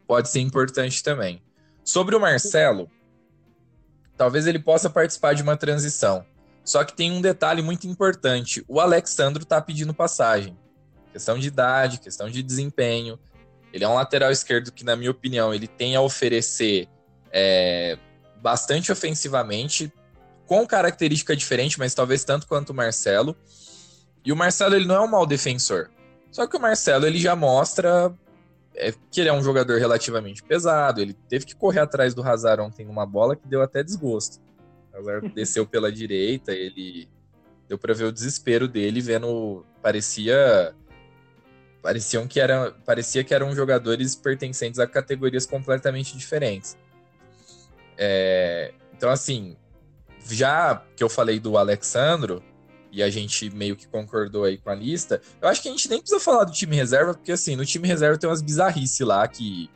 pode 0.07 0.29
ser 0.29 0.41
importante 0.41 1.03
também. 1.03 1.43
Sobre 1.85 2.17
o 2.17 2.21
Marcelo, 2.21 2.91
talvez 4.17 4.47
ele 4.47 4.59
possa 4.59 4.89
participar 4.89 5.35
de 5.35 5.43
uma 5.43 5.57
transição. 5.57 6.25
Só 6.65 6.83
que 6.83 6.97
tem 6.97 7.13
um 7.13 7.21
detalhe 7.21 7.63
muito 7.63 7.87
importante: 7.87 8.65
o 8.67 8.81
Alexandro 8.81 9.43
está 9.43 9.61
pedindo 9.61 9.95
passagem. 9.95 10.59
Questão 11.13 11.39
de 11.39 11.49
idade, 11.49 12.01
questão 12.01 12.29
de 12.29 12.43
desempenho. 12.43 13.19
Ele 13.73 13.85
é 13.85 13.89
um 13.89 13.95
lateral 13.95 14.31
esquerdo 14.31 14.73
que, 14.73 14.85
na 14.85 14.97
minha 14.97 15.11
opinião, 15.11 15.53
ele 15.55 15.67
tem 15.67 15.95
a 15.97 16.01
oferecer 16.01 16.89
é, 17.31 17.99
bastante 18.41 18.91
ofensivamente, 18.91 19.93
com 20.47 20.67
característica 20.67 21.37
diferente, 21.37 21.79
mas 21.79 21.95
talvez 21.95 22.25
tanto 22.25 22.47
quanto 22.47 22.71
o 22.71 22.75
Marcelo. 22.75 23.37
E 24.25 24.33
o 24.33 24.37
Marcelo 24.37 24.75
ele 24.75 24.87
não 24.87 24.95
é 24.97 25.01
um 25.01 25.09
mau 25.09 25.27
defensor. 25.27 25.91
Só 26.31 26.47
que 26.47 26.57
o 26.57 26.61
Marcelo 26.61 27.07
ele 27.07 27.19
já 27.19 27.37
mostra 27.37 28.13
é, 28.77 28.93
que 29.11 29.21
ele 29.21 29.29
é 29.29 29.33
um 29.33 29.43
jogador 29.43 29.79
relativamente 29.79 30.43
pesado. 30.43 31.01
Ele 31.01 31.15
teve 31.29 31.45
que 31.45 31.57
correr 31.57 31.81
atrás 31.81 32.15
do 32.15 32.23
Hazard 32.23 32.63
ontem 32.63 32.85
numa 32.85 33.07
bola 33.07 33.35
que 33.35 33.49
deu 33.49 33.63
até 33.63 33.83
desgosto. 33.83 34.41
O 34.93 34.99
Hazard 34.99 35.29
desceu 35.35 35.67
pela 35.67 35.91
direita, 35.91 36.53
ele 36.53 37.09
deu 37.69 37.79
para 37.79 37.95
ver 37.95 38.05
o 38.05 38.13
desespero 38.13 38.69
dele 38.69 39.01
vendo 39.01 39.65
parecia 39.83 40.75
pareciam 41.83 42.27
que 42.27 42.41
era, 42.41 42.73
parecia 42.85 43.23
que 43.23 43.33
eram 43.33 43.55
jogadores 43.55 44.17
pertencentes 44.17 44.81
a 44.81 44.89
categorias 44.89 45.47
completamente 45.47 46.17
diferentes. 46.17 46.77
É, 47.97 48.75
então, 48.93 49.09
assim, 49.09 49.57
já 50.29 50.83
que 50.97 51.05
eu 51.05 51.09
falei 51.09 51.39
do 51.39 51.57
Alexandro, 51.57 52.43
e 52.97 53.03
a 53.03 53.11
gente 53.11 53.51
meio 53.51 53.77
que 53.77 53.87
concordou 53.87 54.45
aí 54.45 54.57
com 54.57 54.71
a 54.71 54.75
lista, 54.75 55.21
eu 55.39 55.47
acho 55.47 55.61
que 55.61 55.69
a 55.69 55.71
gente 55.71 55.87
nem 55.91 56.01
precisa 56.01 56.19
falar 56.19 56.45
do 56.45 56.53
time 56.53 56.75
reserva, 56.75 57.13
porque 57.13 57.31
assim, 57.31 57.55
no 57.55 57.67
time 57.67 57.87
reserva 57.87 58.17
tem 58.17 58.29
umas 58.29 58.41
bizarrices 58.41 59.07
lá 59.07 59.29
que 59.29 59.69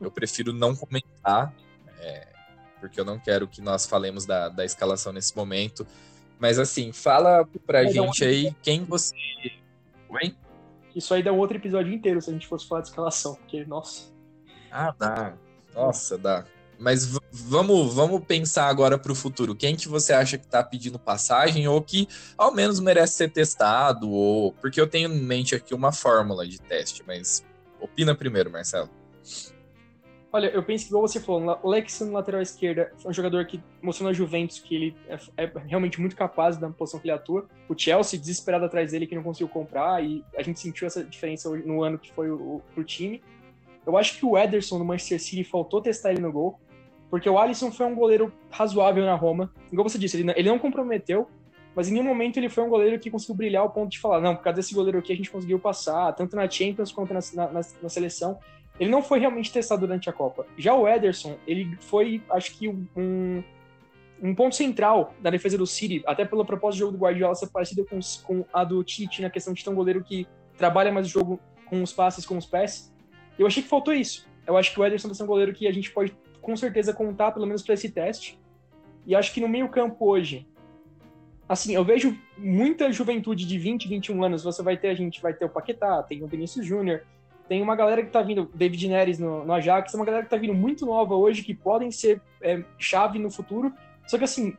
eu 0.00 0.10
prefiro 0.10 0.54
não 0.54 0.74
comentar, 0.74 1.54
é, 2.00 2.28
porque 2.80 2.98
eu 2.98 3.04
não 3.04 3.18
quero 3.18 3.46
que 3.46 3.60
nós 3.60 3.84
falemos 3.84 4.24
da, 4.24 4.48
da 4.48 4.64
escalação 4.64 5.12
nesse 5.12 5.36
momento. 5.36 5.86
Mas 6.38 6.58
assim, 6.58 6.92
fala 6.92 7.46
pra 7.66 7.82
Mas 7.82 7.92
gente 7.92 8.24
aí 8.24 8.56
quem 8.62 8.84
você. 8.86 9.14
Oi? 10.08 10.34
Isso 10.96 11.12
aí 11.12 11.22
dá 11.22 11.30
um 11.30 11.38
outro 11.38 11.58
episódio 11.58 11.92
inteiro 11.92 12.22
se 12.22 12.30
a 12.30 12.32
gente 12.32 12.48
fosse 12.48 12.66
falar 12.66 12.80
de 12.80 12.88
escalação, 12.88 13.34
porque, 13.34 13.66
nossa. 13.66 14.10
Ah, 14.70 14.94
dá. 14.98 15.34
Nossa, 15.74 16.16
dá. 16.16 16.46
Mas 16.78 17.06
vamos, 17.32 17.94
vamos 17.94 18.24
pensar 18.24 18.68
agora 18.68 18.98
para 18.98 19.12
o 19.12 19.14
futuro. 19.14 19.54
Quem 19.54 19.76
que 19.76 19.88
você 19.88 20.12
acha 20.12 20.36
que 20.36 20.44
está 20.44 20.62
pedindo 20.62 20.98
passagem 20.98 21.68
ou 21.68 21.80
que 21.80 22.08
ao 22.36 22.52
menos 22.52 22.80
merece 22.80 23.14
ser 23.14 23.30
testado? 23.30 24.10
Ou 24.10 24.52
porque 24.54 24.80
eu 24.80 24.86
tenho 24.86 25.12
em 25.12 25.20
mente 25.20 25.54
aqui 25.54 25.74
uma 25.74 25.92
fórmula 25.92 26.46
de 26.46 26.60
teste, 26.60 27.02
mas 27.06 27.44
opina 27.80 28.14
primeiro, 28.14 28.50
Marcelo. 28.50 28.90
Olha, 30.34 30.46
eu 30.46 30.62
penso 30.62 30.84
que, 30.84 30.90
igual 30.90 31.06
você 31.06 31.20
falou, 31.20 31.58
o 31.62 31.68
Lex 31.68 32.00
no 32.00 32.12
lateral 32.12 32.40
esquerda 32.40 32.90
foi 32.96 33.10
um 33.10 33.14
jogador 33.14 33.44
que 33.44 33.62
mostrou 33.82 34.08
na 34.08 34.14
Juventus 34.14 34.58
que 34.60 34.74
ele 34.74 34.96
é, 35.06 35.44
é, 35.44 35.52
realmente 35.66 36.00
muito 36.00 36.16
capaz 36.16 36.56
da 36.56 36.70
posição 36.70 36.98
que 36.98 37.06
ele 37.06 37.14
atua. 37.14 37.46
O 37.68 37.78
Chelsea, 37.78 38.18
desesperado 38.18 38.64
atrás 38.64 38.92
dele, 38.92 39.06
que 39.06 39.14
não 39.14 39.22
conseguiu 39.22 39.48
comprar, 39.48 40.02
e 40.02 40.24
a 40.34 40.42
gente 40.42 40.58
sentiu 40.58 40.86
essa 40.86 41.04
diferença 41.04 41.50
no 41.50 41.82
ano 41.82 41.98
que 41.98 42.10
foi 42.12 42.30
o, 42.30 42.56
o, 42.56 42.62
pro 42.74 42.82
time. 42.82 43.22
Eu 43.86 43.96
acho 43.96 44.18
que 44.18 44.24
o 44.24 44.38
Ederson 44.38 44.78
no 44.78 44.84
Manchester 44.84 45.20
City 45.20 45.44
faltou 45.44 45.80
testar 45.80 46.12
ele 46.12 46.20
no 46.20 46.32
gol, 46.32 46.58
porque 47.10 47.28
o 47.28 47.38
Alisson 47.38 47.70
foi 47.70 47.86
um 47.86 47.94
goleiro 47.94 48.32
razoável 48.50 49.04
na 49.04 49.14
Roma. 49.14 49.52
Igual 49.70 49.88
você 49.88 49.98
disse, 49.98 50.16
ele 50.16 50.24
não, 50.24 50.34
ele 50.36 50.48
não 50.48 50.58
comprometeu, 50.58 51.28
mas 51.74 51.88
em 51.88 51.92
nenhum 51.92 52.04
momento 52.04 52.36
ele 52.36 52.48
foi 52.48 52.64
um 52.64 52.68
goleiro 52.68 52.98
que 52.98 53.10
conseguiu 53.10 53.34
brilhar 53.34 53.62
ao 53.62 53.70
ponto 53.70 53.90
de 53.90 53.98
falar, 53.98 54.20
não, 54.20 54.36
por 54.36 54.42
causa 54.42 54.56
desse 54.56 54.74
goleiro 54.74 54.98
aqui 54.98 55.12
a 55.12 55.16
gente 55.16 55.30
conseguiu 55.30 55.58
passar, 55.58 56.12
tanto 56.12 56.36
na 56.36 56.48
Champions 56.48 56.92
quanto 56.92 57.12
na, 57.12 57.20
na, 57.34 57.60
na 57.82 57.88
seleção 57.88 58.38
ele 58.78 58.90
não 58.90 59.02
foi 59.02 59.18
realmente 59.18 59.52
testado 59.52 59.82
durante 59.82 60.08
a 60.08 60.12
Copa. 60.12 60.46
Já 60.56 60.74
o 60.74 60.88
Ederson, 60.88 61.36
ele 61.46 61.76
foi, 61.80 62.22
acho 62.30 62.56
que, 62.56 62.68
um, 62.68 63.42
um 64.22 64.34
ponto 64.34 64.54
central 64.54 65.14
da 65.20 65.30
defesa 65.30 65.58
do 65.58 65.66
City, 65.66 66.02
até 66.06 66.24
pela 66.24 66.44
proposta 66.44 66.74
de 66.74 66.80
jogo 66.80 66.92
do 66.92 66.98
Guardiola 66.98 67.34
ser 67.34 67.48
parecida 67.48 67.84
com, 67.84 67.98
com 68.24 68.44
a 68.52 68.64
do 68.64 68.82
Tite 68.82 69.22
na 69.22 69.30
questão 69.30 69.52
de 69.52 69.62
ter 69.62 69.70
um 69.70 69.74
goleiro 69.74 70.02
que 70.02 70.26
trabalha 70.56 70.90
mais 70.90 71.06
o 71.06 71.10
jogo 71.10 71.40
com 71.66 71.82
os 71.82 71.92
passes, 71.92 72.24
com 72.24 72.36
os 72.36 72.46
pés. 72.46 72.91
Eu 73.38 73.46
achei 73.46 73.62
que 73.62 73.68
faltou 73.68 73.94
isso. 73.94 74.26
Eu 74.46 74.56
acho 74.56 74.72
que 74.72 74.80
o 74.80 74.84
Ederson 74.84 75.08
vai 75.08 75.14
ser 75.14 75.22
um 75.22 75.26
goleiro 75.26 75.52
que 75.52 75.66
a 75.66 75.72
gente 75.72 75.90
pode 75.90 76.14
com 76.40 76.56
certeza 76.56 76.92
contar, 76.92 77.32
pelo 77.32 77.46
menos 77.46 77.62
para 77.62 77.74
esse 77.74 77.88
teste. 77.88 78.38
E 79.06 79.14
acho 79.14 79.32
que 79.32 79.40
no 79.40 79.48
meio 79.48 79.68
campo 79.68 80.06
hoje, 80.06 80.46
assim, 81.48 81.74
eu 81.74 81.84
vejo 81.84 82.18
muita 82.36 82.92
juventude 82.92 83.46
de 83.46 83.58
20, 83.58 83.88
21 83.88 84.24
anos. 84.24 84.42
Você 84.42 84.62
vai 84.62 84.76
ter, 84.76 84.88
a 84.88 84.94
gente 84.94 85.22
vai 85.22 85.32
ter 85.32 85.44
o 85.44 85.48
Paquetá, 85.48 86.02
tem 86.02 86.22
o 86.22 86.26
Vinícius 86.26 86.66
Júnior, 86.66 87.02
tem 87.48 87.62
uma 87.62 87.76
galera 87.76 88.02
que 88.02 88.10
tá 88.10 88.22
vindo, 88.22 88.50
David 88.54 88.88
Neres 88.88 89.18
no, 89.18 89.44
no 89.44 89.52
Ajax, 89.52 89.92
uma 89.94 90.04
galera 90.04 90.24
que 90.24 90.30
tá 90.30 90.36
vindo 90.36 90.54
muito 90.54 90.86
nova 90.86 91.14
hoje, 91.14 91.42
que 91.42 91.54
podem 91.54 91.90
ser 91.90 92.20
é, 92.40 92.62
chave 92.78 93.18
no 93.18 93.30
futuro. 93.30 93.72
Só 94.06 94.18
que 94.18 94.24
assim, 94.24 94.56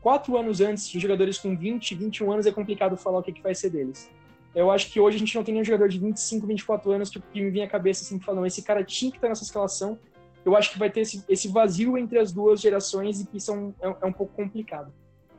quatro 0.00 0.36
anos 0.36 0.60
antes, 0.60 0.88
jogadores 0.88 1.38
com 1.38 1.56
20, 1.56 1.94
21 1.94 2.32
anos, 2.32 2.46
é 2.46 2.52
complicado 2.52 2.96
falar 2.96 3.18
o 3.18 3.22
que, 3.22 3.32
que 3.32 3.42
vai 3.42 3.54
ser 3.54 3.70
deles. 3.70 4.10
Eu 4.54 4.70
acho 4.70 4.90
que 4.90 4.98
hoje 4.98 5.16
a 5.16 5.18
gente 5.18 5.34
não 5.34 5.44
tem 5.44 5.54
nenhum 5.54 5.64
jogador 5.64 5.88
de 5.88 5.98
25, 5.98 6.46
24 6.46 6.90
anos 6.90 7.10
que, 7.10 7.20
que 7.20 7.40
me 7.40 7.50
vem 7.50 7.62
à 7.62 7.68
cabeça 7.68 8.02
assim, 8.02 8.18
falando, 8.18 8.46
esse 8.46 8.62
cara 8.62 8.82
tinha 8.82 9.10
que 9.10 9.16
estar 9.16 9.28
nessa 9.28 9.44
escalação. 9.44 9.98
Eu 10.44 10.56
acho 10.56 10.72
que 10.72 10.78
vai 10.78 10.90
ter 10.90 11.00
esse, 11.00 11.24
esse 11.28 11.48
vazio 11.48 11.96
entre 11.96 12.18
as 12.18 12.32
duas 12.32 12.60
gerações 12.60 13.20
e 13.20 13.26
que 13.26 13.36
isso 13.36 13.50
é 13.50 13.54
um, 13.54 13.74
é, 13.80 13.96
é 14.02 14.06
um 14.06 14.12
pouco 14.12 14.34
complicado. 14.34 14.88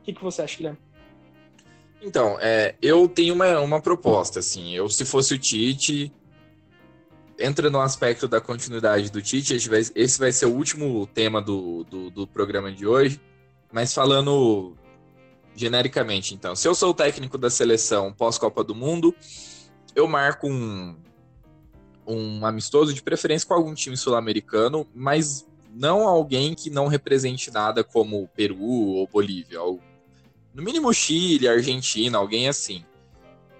O 0.00 0.04
que, 0.04 0.12
que 0.12 0.22
você 0.22 0.42
acha, 0.42 0.56
Guilherme? 0.56 0.78
Então, 2.00 2.36
é, 2.40 2.74
eu 2.80 3.06
tenho 3.08 3.34
uma, 3.34 3.60
uma 3.60 3.80
proposta, 3.80 4.40
assim, 4.40 4.74
eu 4.74 4.88
se 4.88 5.04
fosse 5.04 5.34
o 5.34 5.38
Tite, 5.38 6.12
entra 7.38 7.70
no 7.70 7.80
aspecto 7.80 8.26
da 8.26 8.40
continuidade 8.40 9.10
do 9.10 9.20
Tite. 9.20 9.54
Esse 9.54 9.68
vai, 9.68 9.80
esse 9.94 10.18
vai 10.18 10.32
ser 10.32 10.46
o 10.46 10.54
último 10.54 11.06
tema 11.06 11.40
do, 11.40 11.84
do, 11.84 12.10
do, 12.10 12.26
programa 12.26 12.72
de 12.72 12.86
hoje. 12.86 13.20
Mas 13.72 13.94
falando 13.94 14.76
genericamente, 15.54 16.34
então, 16.34 16.56
se 16.56 16.66
eu 16.66 16.74
sou 16.74 16.90
o 16.90 16.94
técnico 16.94 17.36
da 17.36 17.50
seleção 17.50 18.12
pós-Copa 18.12 18.64
do 18.64 18.74
Mundo, 18.74 19.14
eu 19.94 20.08
marco 20.08 20.48
um, 20.48 20.96
um 22.06 22.44
amistoso 22.46 22.92
de 22.94 23.02
preferência 23.02 23.46
com 23.46 23.54
algum 23.54 23.74
time 23.74 23.96
sul-americano, 23.96 24.86
mas 24.94 25.46
não 25.74 26.06
alguém 26.06 26.54
que 26.54 26.70
não 26.70 26.86
represente 26.86 27.50
nada 27.50 27.82
como 27.82 28.28
Peru 28.34 28.60
ou 28.60 29.06
Bolívia. 29.06 29.62
Ou, 29.62 29.80
no 30.54 30.62
mínimo 30.62 30.92
Chile, 30.92 31.48
Argentina, 31.48 32.18
alguém 32.18 32.48
assim. 32.48 32.84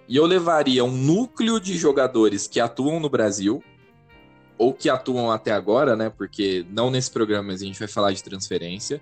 E 0.09 0.17
eu 0.17 0.27
levaria 0.27 0.85
um 0.85 0.91
núcleo 0.91 1.59
de 1.61 1.77
jogadores 1.77 2.47
que 2.47 2.61
atuam 2.61 3.01
no 3.01 3.09
Brasil, 3.09 3.63
ou 4.59 4.73
que 4.73 4.89
atuam 4.89 5.31
até 5.31 5.53
agora, 5.53 5.97
né? 5.97 6.11
Porque 6.11 6.67
não 6.71 6.91
nesse 6.91 7.11
programa, 7.11 7.49
mas 7.49 7.63
a 7.63 7.65
gente 7.65 7.79
vai 7.79 7.89
falar 7.89 8.13
de 8.13 8.23
transferência. 8.23 9.01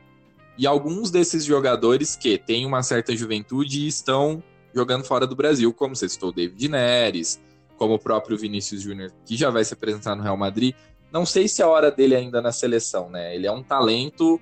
E 0.58 0.66
alguns 0.66 1.10
desses 1.10 1.44
jogadores 1.44 2.16
que 2.16 2.36
têm 2.36 2.66
uma 2.66 2.82
certa 2.82 3.16
juventude 3.16 3.86
estão 3.86 4.42
jogando 4.74 5.04
fora 5.04 5.26
do 5.26 5.34
Brasil, 5.34 5.72
como 5.72 5.96
você 5.96 6.08
citou, 6.08 6.32
David 6.32 6.68
Neres, 6.68 7.40
como 7.76 7.94
o 7.94 7.98
próprio 7.98 8.36
Vinícius 8.36 8.82
Júnior, 8.82 9.12
que 9.24 9.36
já 9.36 9.50
vai 9.50 9.64
se 9.64 9.74
apresentar 9.74 10.14
no 10.14 10.22
Real 10.22 10.36
Madrid. 10.36 10.74
Não 11.10 11.24
sei 11.24 11.48
se 11.48 11.62
é 11.62 11.64
a 11.64 11.68
hora 11.68 11.90
dele 11.90 12.14
ainda 12.14 12.40
na 12.40 12.52
seleção, 12.52 13.08
né? 13.08 13.34
Ele 13.34 13.46
é 13.46 13.52
um 13.52 13.62
talento 13.62 14.40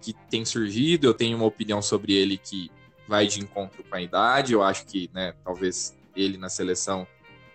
que 0.00 0.12
tem 0.28 0.44
surgido, 0.44 1.06
eu 1.06 1.14
tenho 1.14 1.36
uma 1.36 1.46
opinião 1.46 1.80
sobre 1.80 2.14
ele 2.14 2.36
que 2.36 2.70
vai 3.06 3.26
de 3.26 3.40
encontro 3.40 3.82
com 3.84 3.94
a 3.94 4.02
idade. 4.02 4.52
Eu 4.52 4.62
acho 4.62 4.86
que, 4.86 5.10
né, 5.14 5.34
talvez 5.44 5.96
ele 6.16 6.36
na 6.36 6.48
seleção 6.48 7.06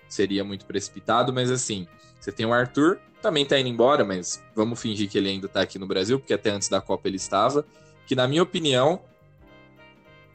seria 0.08 0.44
muito 0.44 0.66
precipitado, 0.66 1.34
mas 1.34 1.52
assim, 1.52 1.88
você 2.20 2.32
tem 2.32 2.46
o 2.46 2.54
Arthur, 2.54 3.00
também 3.22 3.46
tá 3.46 3.60
indo 3.60 3.70
embora, 3.70 4.04
mas 4.04 4.42
vamos 4.56 4.80
fingir 4.80 5.10
que 5.10 5.18
ele 5.18 5.30
ainda 5.30 5.48
tá 5.48 5.62
aqui 5.62 5.80
no 5.80 5.88
Brasil, 5.88 6.20
porque 6.20 6.34
até 6.34 6.52
antes 6.52 6.70
da 6.70 6.80
Copa 6.80 7.08
ele 7.08 7.18
estava. 7.18 7.66
Que, 8.06 8.16
na 8.16 8.28
minha 8.28 8.44
opinião, 8.44 9.02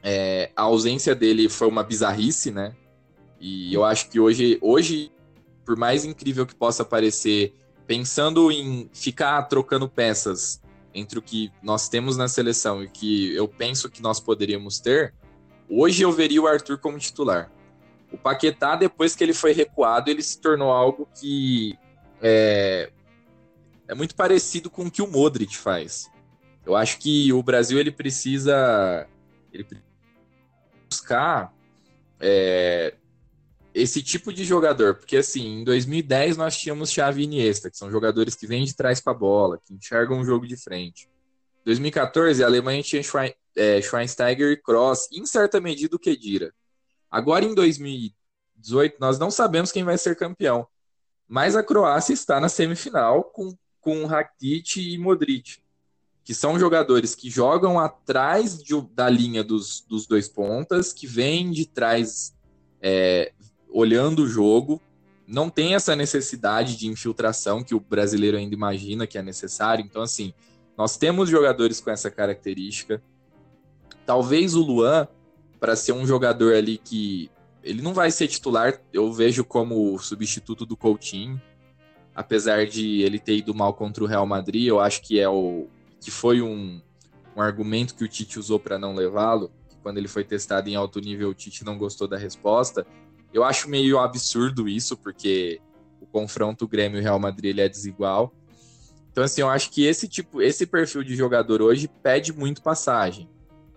é, 0.03 0.51
a 0.55 0.63
ausência 0.63 1.15
dele 1.15 1.47
foi 1.49 1.67
uma 1.67 1.83
bizarrice, 1.83 2.51
né? 2.51 2.75
E 3.39 3.73
eu 3.73 3.83
acho 3.83 4.09
que 4.09 4.19
hoje, 4.19 4.57
hoje, 4.61 5.11
por 5.65 5.75
mais 5.77 6.05
incrível 6.05 6.45
que 6.45 6.53
possa 6.53 6.83
parecer, 6.83 7.53
pensando 7.87 8.51
em 8.51 8.89
ficar 8.93 9.41
trocando 9.43 9.89
peças 9.89 10.61
entre 10.93 11.17
o 11.17 11.21
que 11.21 11.51
nós 11.63 11.87
temos 11.87 12.17
na 12.17 12.27
seleção 12.27 12.83
e 12.83 12.85
o 12.85 12.91
que 12.91 13.33
eu 13.33 13.47
penso 13.47 13.89
que 13.89 14.01
nós 14.01 14.19
poderíamos 14.19 14.79
ter, 14.79 15.13
hoje 15.69 16.03
eu 16.03 16.11
veria 16.11 16.41
o 16.41 16.47
Arthur 16.47 16.77
como 16.77 16.99
titular. 16.99 17.51
O 18.11 18.17
Paquetá, 18.17 18.75
depois 18.75 19.15
que 19.15 19.23
ele 19.23 19.33
foi 19.33 19.53
recuado, 19.53 20.11
ele 20.11 20.21
se 20.21 20.39
tornou 20.39 20.69
algo 20.69 21.07
que 21.17 21.77
é, 22.21 22.91
é 23.87 23.95
muito 23.95 24.15
parecido 24.15 24.69
com 24.69 24.83
o 24.83 24.91
que 24.91 25.01
o 25.01 25.07
Modric 25.07 25.57
faz. 25.57 26.10
Eu 26.65 26.75
acho 26.75 26.99
que 26.99 27.33
o 27.33 27.41
Brasil 27.41 27.79
ele 27.79 27.91
precisa, 27.91 29.07
ele 29.51 29.65
buscar 30.89 31.53
é, 32.19 32.93
esse 33.73 34.03
tipo 34.03 34.31
de 34.31 34.43
jogador, 34.43 34.95
porque 34.95 35.17
assim, 35.17 35.61
em 35.61 35.63
2010 35.63 36.37
nós 36.37 36.57
tínhamos 36.57 36.91
Xavi 36.91 37.21
e 37.21 37.25
Iniesta, 37.25 37.69
que 37.69 37.77
são 37.77 37.89
jogadores 37.89 38.35
que 38.35 38.45
vêm 38.45 38.65
de 38.65 38.75
trás 38.75 38.99
com 38.99 39.09
a 39.09 39.13
bola, 39.13 39.59
que 39.65 39.73
enxergam 39.73 40.19
o 40.19 40.25
jogo 40.25 40.45
de 40.45 40.55
frente. 40.55 41.07
Em 41.61 41.65
2014 41.65 42.43
a 42.43 42.47
Alemanha 42.47 42.83
tinha 42.83 43.01
é, 43.55 43.81
Schweinsteiger 43.81 44.51
e 44.51 44.57
Kroos, 44.57 45.07
em 45.11 45.25
certa 45.25 45.59
medida 45.59 45.95
o 45.95 45.99
Kedira. 45.99 46.53
Agora 47.09 47.43
em 47.43 47.55
2018 47.55 48.97
nós 48.99 49.17
não 49.17 49.31
sabemos 49.31 49.71
quem 49.71 49.83
vai 49.83 49.97
ser 49.97 50.15
campeão, 50.15 50.67
mas 51.27 51.55
a 51.55 51.63
Croácia 51.63 52.13
está 52.13 52.39
na 52.39 52.49
semifinal 52.49 53.23
com 53.23 53.55
com 53.81 54.05
Rakitic 54.05 54.77
e 54.77 54.97
Modric, 54.97 55.57
que 56.23 56.33
são 56.33 56.59
jogadores 56.59 57.15
que 57.15 57.29
jogam 57.29 57.79
atrás 57.79 58.61
de, 58.61 58.79
da 58.93 59.09
linha 59.09 59.43
dos, 59.43 59.83
dos 59.87 60.05
dois 60.05 60.27
pontas, 60.27 60.93
que 60.93 61.07
vêm 61.07 61.51
de 61.51 61.65
trás 61.65 62.33
é, 62.81 63.31
olhando 63.69 64.23
o 64.23 64.27
jogo, 64.27 64.81
não 65.27 65.49
tem 65.49 65.75
essa 65.75 65.95
necessidade 65.95 66.75
de 66.75 66.87
infiltração 66.87 67.63
que 67.63 67.73
o 67.73 67.79
brasileiro 67.79 68.37
ainda 68.37 68.53
imagina 68.53 69.07
que 69.07 69.17
é 69.17 69.21
necessário. 69.21 69.83
Então, 69.83 70.01
assim, 70.01 70.33
nós 70.77 70.97
temos 70.97 71.29
jogadores 71.29 71.79
com 71.79 71.89
essa 71.89 72.11
característica. 72.11 73.01
Talvez 74.05 74.55
o 74.55 74.61
Luan, 74.61 75.07
para 75.59 75.75
ser 75.75 75.93
um 75.93 76.05
jogador 76.05 76.53
ali 76.53 76.77
que 76.77 77.31
ele 77.63 77.81
não 77.81 77.93
vai 77.93 78.11
ser 78.11 78.27
titular, 78.27 78.81
eu 78.91 79.11
vejo 79.13 79.45
como 79.45 79.97
substituto 79.99 80.65
do 80.65 80.75
Coutinho. 80.75 81.41
Apesar 82.13 82.65
de 82.65 83.01
ele 83.01 83.17
ter 83.17 83.37
ido 83.37 83.53
mal 83.53 83.73
contra 83.73 84.03
o 84.03 84.07
Real 84.07 84.25
Madrid, 84.25 84.67
eu 84.67 84.79
acho 84.79 85.01
que 85.01 85.19
é 85.19 85.29
o 85.29 85.67
que 86.01 86.09
foi 86.09 86.41
um, 86.41 86.81
um 87.35 87.41
argumento 87.41 87.95
que 87.95 88.03
o 88.03 88.07
Tite 88.07 88.39
usou 88.39 88.59
para 88.59 88.77
não 88.77 88.93
levá-lo. 88.93 89.51
Quando 89.83 89.99
ele 89.99 90.07
foi 90.07 90.23
testado 90.23 90.67
em 90.67 90.75
alto 90.75 90.99
nível, 90.99 91.29
o 91.29 91.33
Tite 91.33 91.63
não 91.63 91.77
gostou 91.77 92.07
da 92.07 92.17
resposta. 92.17 92.85
Eu 93.31 93.43
acho 93.43 93.69
meio 93.69 93.99
absurdo 93.99 94.67
isso, 94.67 94.97
porque 94.97 95.61
o 96.01 96.05
confronto 96.05 96.67
Grêmio 96.67 97.01
Real 97.01 97.19
Madrid 97.19 97.57
é 97.57 97.69
desigual. 97.69 98.33
Então, 99.11 99.23
assim, 99.23 99.41
eu 99.41 99.49
acho 99.49 99.69
que 99.69 99.85
esse 99.85 100.07
tipo, 100.07 100.41
esse 100.41 100.65
perfil 100.65 101.03
de 101.03 101.15
jogador 101.15 101.61
hoje 101.61 101.87
pede 101.87 102.33
muito 102.33 102.61
passagem. 102.61 103.29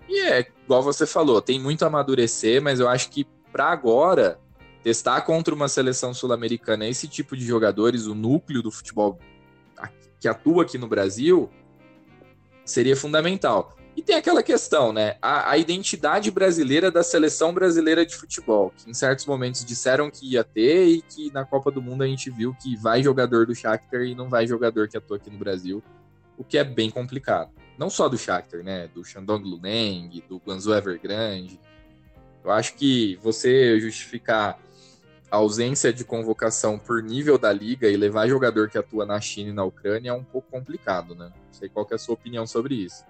E 0.08 0.20
é 0.20 0.46
igual 0.64 0.82
você 0.82 1.06
falou, 1.06 1.42
tem 1.42 1.60
muito 1.60 1.82
a 1.84 1.88
amadurecer, 1.88 2.62
mas 2.62 2.80
eu 2.80 2.88
acho 2.88 3.10
que 3.10 3.26
para 3.52 3.70
agora 3.70 4.38
testar 4.82 5.22
contra 5.22 5.54
uma 5.54 5.68
seleção 5.68 6.12
sul-americana 6.12 6.86
esse 6.86 7.08
tipo 7.08 7.36
de 7.36 7.44
jogadores, 7.44 8.06
o 8.06 8.14
núcleo 8.14 8.62
do 8.62 8.70
futebol 8.70 9.18
que 10.24 10.28
atua 10.28 10.62
aqui 10.62 10.78
no 10.78 10.88
Brasil, 10.88 11.50
seria 12.64 12.96
fundamental. 12.96 13.76
E 13.96 14.02
tem 14.02 14.16
aquela 14.16 14.42
questão, 14.42 14.92
né? 14.92 15.16
A, 15.22 15.52
a, 15.52 15.58
identidade 15.58 16.28
brasileira 16.30 16.90
da 16.90 17.04
seleção 17.04 17.54
brasileira 17.54 18.04
de 18.04 18.16
futebol, 18.16 18.72
que 18.76 18.90
em 18.90 18.94
certos 18.94 19.24
momentos 19.24 19.64
disseram 19.64 20.10
que 20.10 20.32
ia 20.32 20.42
ter 20.42 20.86
e 20.88 21.02
que 21.02 21.32
na 21.32 21.44
Copa 21.44 21.70
do 21.70 21.80
Mundo 21.80 22.02
a 22.02 22.06
gente 22.06 22.28
viu 22.28 22.56
que 22.60 22.76
vai 22.76 23.02
jogador 23.02 23.46
do 23.46 23.54
Shakhtar 23.54 24.02
e 24.02 24.14
não 24.14 24.28
vai 24.28 24.48
jogador 24.48 24.88
que 24.88 24.96
atua 24.96 25.16
aqui 25.16 25.30
no 25.30 25.38
Brasil, 25.38 25.82
o 26.36 26.42
que 26.42 26.58
é 26.58 26.64
bem 26.64 26.90
complicado. 26.90 27.52
Não 27.78 27.88
só 27.88 28.08
do 28.08 28.18
Shakhtar, 28.18 28.64
né? 28.64 28.88
Do 28.88 29.04
Shandong 29.04 29.48
Luneng, 29.48 30.24
do 30.28 30.38
Guangzhou 30.38 30.74
Evergrande. 30.74 31.60
Eu 32.42 32.50
acho 32.50 32.74
que 32.74 33.16
você 33.22 33.78
justificar 33.78 34.58
a 35.34 35.36
ausência 35.36 35.92
de 35.92 36.04
convocação 36.04 36.78
por 36.78 37.02
nível 37.02 37.36
da 37.36 37.52
liga 37.52 37.88
e 37.88 37.96
levar 37.96 38.28
jogador 38.28 38.70
que 38.70 38.78
atua 38.78 39.04
na 39.04 39.20
China 39.20 39.50
e 39.50 39.52
na 39.52 39.64
Ucrânia 39.64 40.10
é 40.10 40.12
um 40.12 40.22
pouco 40.22 40.48
complicado, 40.48 41.12
né? 41.16 41.32
Não 41.34 41.52
sei 41.52 41.68
qual 41.68 41.84
é 41.90 41.94
a 41.96 41.98
sua 41.98 42.14
opinião 42.14 42.46
sobre 42.46 42.76
isso. 42.76 43.04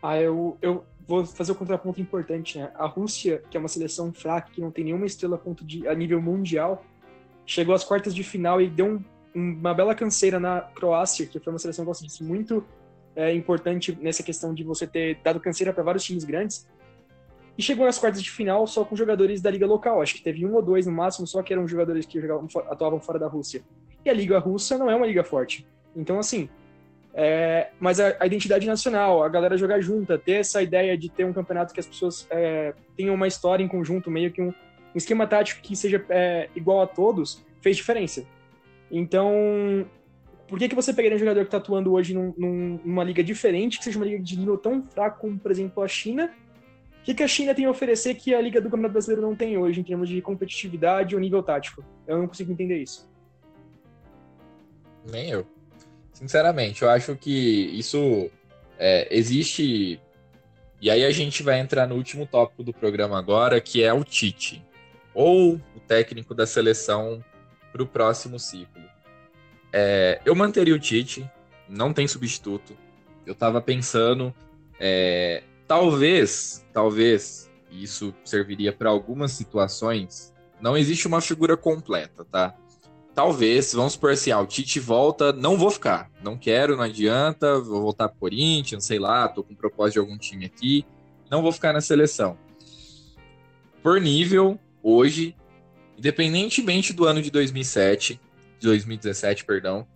Ah, 0.00 0.20
eu, 0.20 0.56
eu 0.62 0.84
vou 1.08 1.26
fazer 1.26 1.50
um 1.50 1.56
contraponto 1.56 2.00
importante, 2.00 2.56
né? 2.56 2.70
A 2.76 2.86
Rússia, 2.86 3.42
que 3.50 3.56
é 3.56 3.60
uma 3.60 3.68
seleção 3.68 4.12
fraca, 4.12 4.52
que 4.52 4.60
não 4.60 4.70
tem 4.70 4.84
nenhuma 4.84 5.06
estrela 5.06 5.34
a, 5.34 5.38
ponto 5.38 5.64
de, 5.64 5.88
a 5.88 5.94
nível 5.94 6.22
mundial, 6.22 6.84
chegou 7.44 7.74
às 7.74 7.82
quartas 7.82 8.14
de 8.14 8.22
final 8.22 8.62
e 8.62 8.70
deu 8.70 8.86
um, 8.86 9.04
uma 9.34 9.74
bela 9.74 9.92
canseira 9.92 10.38
na 10.38 10.60
Croácia, 10.60 11.26
que 11.26 11.40
foi 11.40 11.52
uma 11.52 11.58
seleção, 11.58 11.84
como 11.84 11.96
disse, 12.00 12.22
muito 12.22 12.64
é, 13.16 13.34
importante 13.34 13.98
nessa 14.00 14.22
questão 14.22 14.54
de 14.54 14.62
você 14.62 14.86
ter 14.86 15.16
dado 15.16 15.40
canseira 15.40 15.72
para 15.72 15.82
vários 15.82 16.04
times 16.04 16.22
grandes. 16.22 16.68
E 17.60 17.62
chegou 17.62 17.84
nas 17.84 17.98
quartas 17.98 18.22
de 18.22 18.30
final 18.30 18.66
só 18.66 18.86
com 18.86 18.96
jogadores 18.96 19.42
da 19.42 19.50
liga 19.50 19.66
local. 19.66 20.00
Acho 20.00 20.14
que 20.14 20.22
teve 20.22 20.46
um 20.46 20.54
ou 20.54 20.62
dois 20.62 20.86
no 20.86 20.92
máximo, 20.92 21.26
só 21.26 21.42
que 21.42 21.52
eram 21.52 21.68
jogadores 21.68 22.06
que 22.06 22.18
jogavam, 22.18 22.48
atuavam 22.70 22.98
fora 22.98 23.18
da 23.18 23.28
Rússia. 23.28 23.60
E 24.02 24.08
a 24.08 24.14
liga 24.14 24.38
russa 24.38 24.78
não 24.78 24.90
é 24.90 24.96
uma 24.96 25.06
liga 25.06 25.22
forte. 25.22 25.66
Então, 25.94 26.18
assim, 26.18 26.48
é, 27.12 27.68
mas 27.78 28.00
a, 28.00 28.16
a, 28.18 28.26
identidade 28.26 28.66
nacional, 28.66 29.22
a 29.22 29.28
galera 29.28 29.58
jogar 29.58 29.78
junta, 29.82 30.16
ter 30.16 30.36
essa 30.36 30.62
ideia 30.62 30.96
de 30.96 31.10
ter 31.10 31.26
um 31.26 31.34
campeonato 31.34 31.74
que 31.74 31.80
as 31.80 31.86
pessoas 31.86 32.26
é, 32.30 32.72
tenham 32.96 33.14
uma 33.14 33.28
história 33.28 33.62
em 33.62 33.68
conjunto, 33.68 34.10
meio 34.10 34.32
que 34.32 34.40
um, 34.40 34.48
um 34.48 34.96
esquema 34.96 35.26
tático 35.26 35.60
que 35.60 35.76
seja 35.76 36.02
é, 36.08 36.48
igual 36.56 36.80
a 36.80 36.86
todos, 36.86 37.44
fez 37.60 37.76
diferença. 37.76 38.24
Então, 38.90 39.86
por 40.48 40.58
que, 40.58 40.66
que 40.66 40.74
você 40.74 40.94
pegaria 40.94 41.16
um 41.16 41.20
jogador 41.20 41.40
que 41.40 41.48
está 41.48 41.58
atuando 41.58 41.92
hoje 41.92 42.14
num, 42.14 42.32
num, 42.38 42.80
numa 42.82 43.04
liga 43.04 43.22
diferente, 43.22 43.76
que 43.76 43.84
seja 43.84 43.98
uma 43.98 44.06
liga 44.06 44.22
de 44.22 44.38
nível 44.38 44.56
tão 44.56 44.82
fraco 44.82 45.20
como, 45.20 45.38
por 45.38 45.50
exemplo, 45.50 45.82
a 45.82 45.88
China? 45.88 46.32
O 47.00 47.02
que, 47.02 47.14
que 47.14 47.22
a 47.22 47.28
China 47.28 47.54
tem 47.54 47.64
a 47.64 47.70
oferecer 47.70 48.14
que 48.14 48.34
a 48.34 48.40
Liga 48.40 48.60
do 48.60 48.68
Campeonato 48.68 48.92
Brasileiro 48.92 49.22
não 49.22 49.34
tem 49.34 49.56
hoje, 49.56 49.80
em 49.80 49.82
termos 49.82 50.08
de 50.08 50.20
competitividade 50.20 51.14
ou 51.14 51.20
nível 51.20 51.42
tático? 51.42 51.82
Eu 52.06 52.18
não 52.18 52.26
consigo 52.26 52.52
entender 52.52 52.78
isso. 52.78 53.08
Nem 55.10 55.30
eu. 55.30 55.46
Sinceramente, 56.12 56.82
eu 56.82 56.90
acho 56.90 57.16
que 57.16 57.30
isso 57.30 58.30
é, 58.78 59.08
existe. 59.10 59.98
E 60.80 60.90
aí 60.90 61.04
a 61.04 61.10
gente 61.10 61.42
vai 61.42 61.58
entrar 61.58 61.86
no 61.86 61.94
último 61.94 62.26
tópico 62.26 62.62
do 62.62 62.72
programa 62.72 63.18
agora, 63.18 63.60
que 63.60 63.82
é 63.82 63.92
o 63.92 64.04
Tite, 64.04 64.62
ou 65.14 65.54
o 65.54 65.80
técnico 65.86 66.34
da 66.34 66.46
seleção 66.46 67.24
para 67.72 67.82
o 67.82 67.86
próximo 67.86 68.38
ciclo. 68.38 68.82
É, 69.72 70.20
eu 70.24 70.34
manteria 70.34 70.74
o 70.74 70.78
Tite, 70.78 71.28
não 71.68 71.92
tem 71.92 72.06
substituto. 72.06 72.76
Eu 73.24 73.32
estava 73.32 73.60
pensando, 73.60 74.34
é, 74.78 75.42
talvez, 75.70 76.66
talvez, 76.72 77.48
isso 77.70 78.12
serviria 78.24 78.72
para 78.72 78.90
algumas 78.90 79.30
situações. 79.30 80.34
Não 80.60 80.76
existe 80.76 81.06
uma 81.06 81.20
figura 81.20 81.56
completa, 81.56 82.24
tá? 82.24 82.56
talvez, 83.14 83.72
vamos 83.72 83.92
supor 83.92 84.10
assim, 84.10 84.32
ah, 84.32 84.40
o 84.40 84.46
Tite 84.46 84.80
volta, 84.80 85.32
não 85.32 85.56
vou 85.56 85.70
ficar, 85.70 86.10
não 86.24 86.36
quero, 86.36 86.76
não 86.76 86.82
adianta, 86.82 87.60
vou 87.60 87.82
voltar 87.82 88.08
pro 88.08 88.18
Corinthians, 88.18 88.84
sei 88.84 88.98
lá, 88.98 89.28
tô 89.28 89.44
com 89.44 89.54
propósito 89.54 89.92
de 89.92 89.98
algum 90.00 90.18
time 90.18 90.44
aqui, 90.44 90.84
não 91.30 91.40
vou 91.40 91.52
ficar 91.52 91.72
na 91.72 91.80
seleção. 91.80 92.36
Por 93.80 94.00
nível, 94.00 94.58
hoje, 94.82 95.36
independentemente 95.96 96.92
do 96.92 97.04
ano 97.04 97.22
de 97.22 97.30
2007, 97.30 98.20
2017, 98.60 99.44
perdão, 99.44 99.86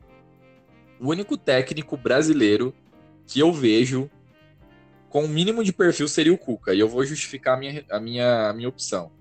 o 1.01 1.09
único 1.09 1.37
técnico 1.37 1.97
brasileiro 1.97 2.73
que 3.27 3.41
eu 3.41 3.53
vejo 3.53 4.09
com 5.15 5.27
o 5.27 5.29
mínimo 5.29 5.63
de 5.63 5.73
perfil 5.73 6.09
seria 6.09 6.35
o 6.35 6.37
Cuca, 6.37 6.75
e 6.75 6.81
eu 6.81 6.89
vou 6.89 7.05
justificar 7.05 7.55
a 7.55 7.57
minha, 7.57 7.85
a 7.89 8.01
minha, 8.01 8.49
a 8.49 8.53
minha 8.53 8.69
opção. 8.69 9.13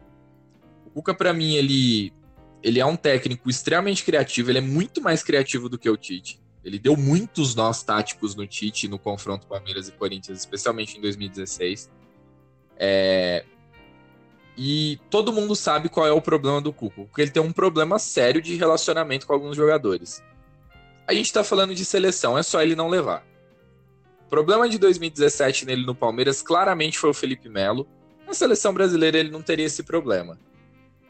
O 0.88 0.90
Cuca, 0.90 1.14
para 1.14 1.32
mim, 1.32 1.54
ele 1.54 2.12
ele 2.64 2.80
é 2.80 2.86
um 2.86 2.96
técnico 2.96 3.48
extremamente 3.48 4.04
criativo, 4.04 4.50
ele 4.50 4.58
é 4.58 4.62
muito 4.62 5.04
mais 5.04 5.22
criativo 5.22 5.70
do 5.70 5.78
que 5.78 5.88
o 5.88 5.96
Tite. 5.96 6.42
Ele 6.64 6.80
deu 6.80 6.98
muitos 6.98 7.54
nós 7.54 7.84
táticos 7.84 8.34
no 8.34 8.48
Tite 8.48 8.88
no 8.88 8.98
confronto 8.98 9.46
Palmeiras 9.46 9.88
e 9.88 9.92
Corinthians, 9.92 10.40
especialmente 10.40 10.98
em 10.98 11.02
2016. 11.02 11.92
É... 12.76 13.46
E 14.58 15.00
todo 15.12 15.32
mundo 15.32 15.56
sabe 15.56 15.90
qual 15.90 16.08
é 16.08 16.12
o 16.12 16.22
problema 16.22 16.60
do 16.60 16.74
Cuco, 16.74 17.06
porque 17.06 17.22
ele 17.22 17.30
tem 17.30 17.44
um 17.44 17.54
problema 17.54 18.00
sério 18.00 18.42
de 18.42 18.56
relacionamento 18.56 19.28
com 19.28 19.34
alguns 19.34 19.56
jogadores. 19.56 20.24
A 21.08 21.14
gente 21.14 21.32
tá 21.32 21.44
falando 21.44 21.76
de 21.76 21.86
seleção, 21.86 22.36
é 22.36 22.42
só 22.42 22.64
ele 22.64 22.76
não 22.76 22.88
levar. 22.90 23.24
Problema 24.34 24.68
de 24.68 24.80
2017 24.80 25.66
nele 25.66 25.86
no 25.86 25.94
Palmeiras 25.94 26.42
claramente 26.42 26.98
foi 26.98 27.12
o 27.12 27.14
Felipe 27.14 27.48
Melo. 27.48 27.88
Na 28.26 28.34
seleção 28.34 28.74
brasileira 28.74 29.18
ele 29.18 29.30
não 29.30 29.42
teria 29.42 29.66
esse 29.66 29.84
problema 29.84 30.40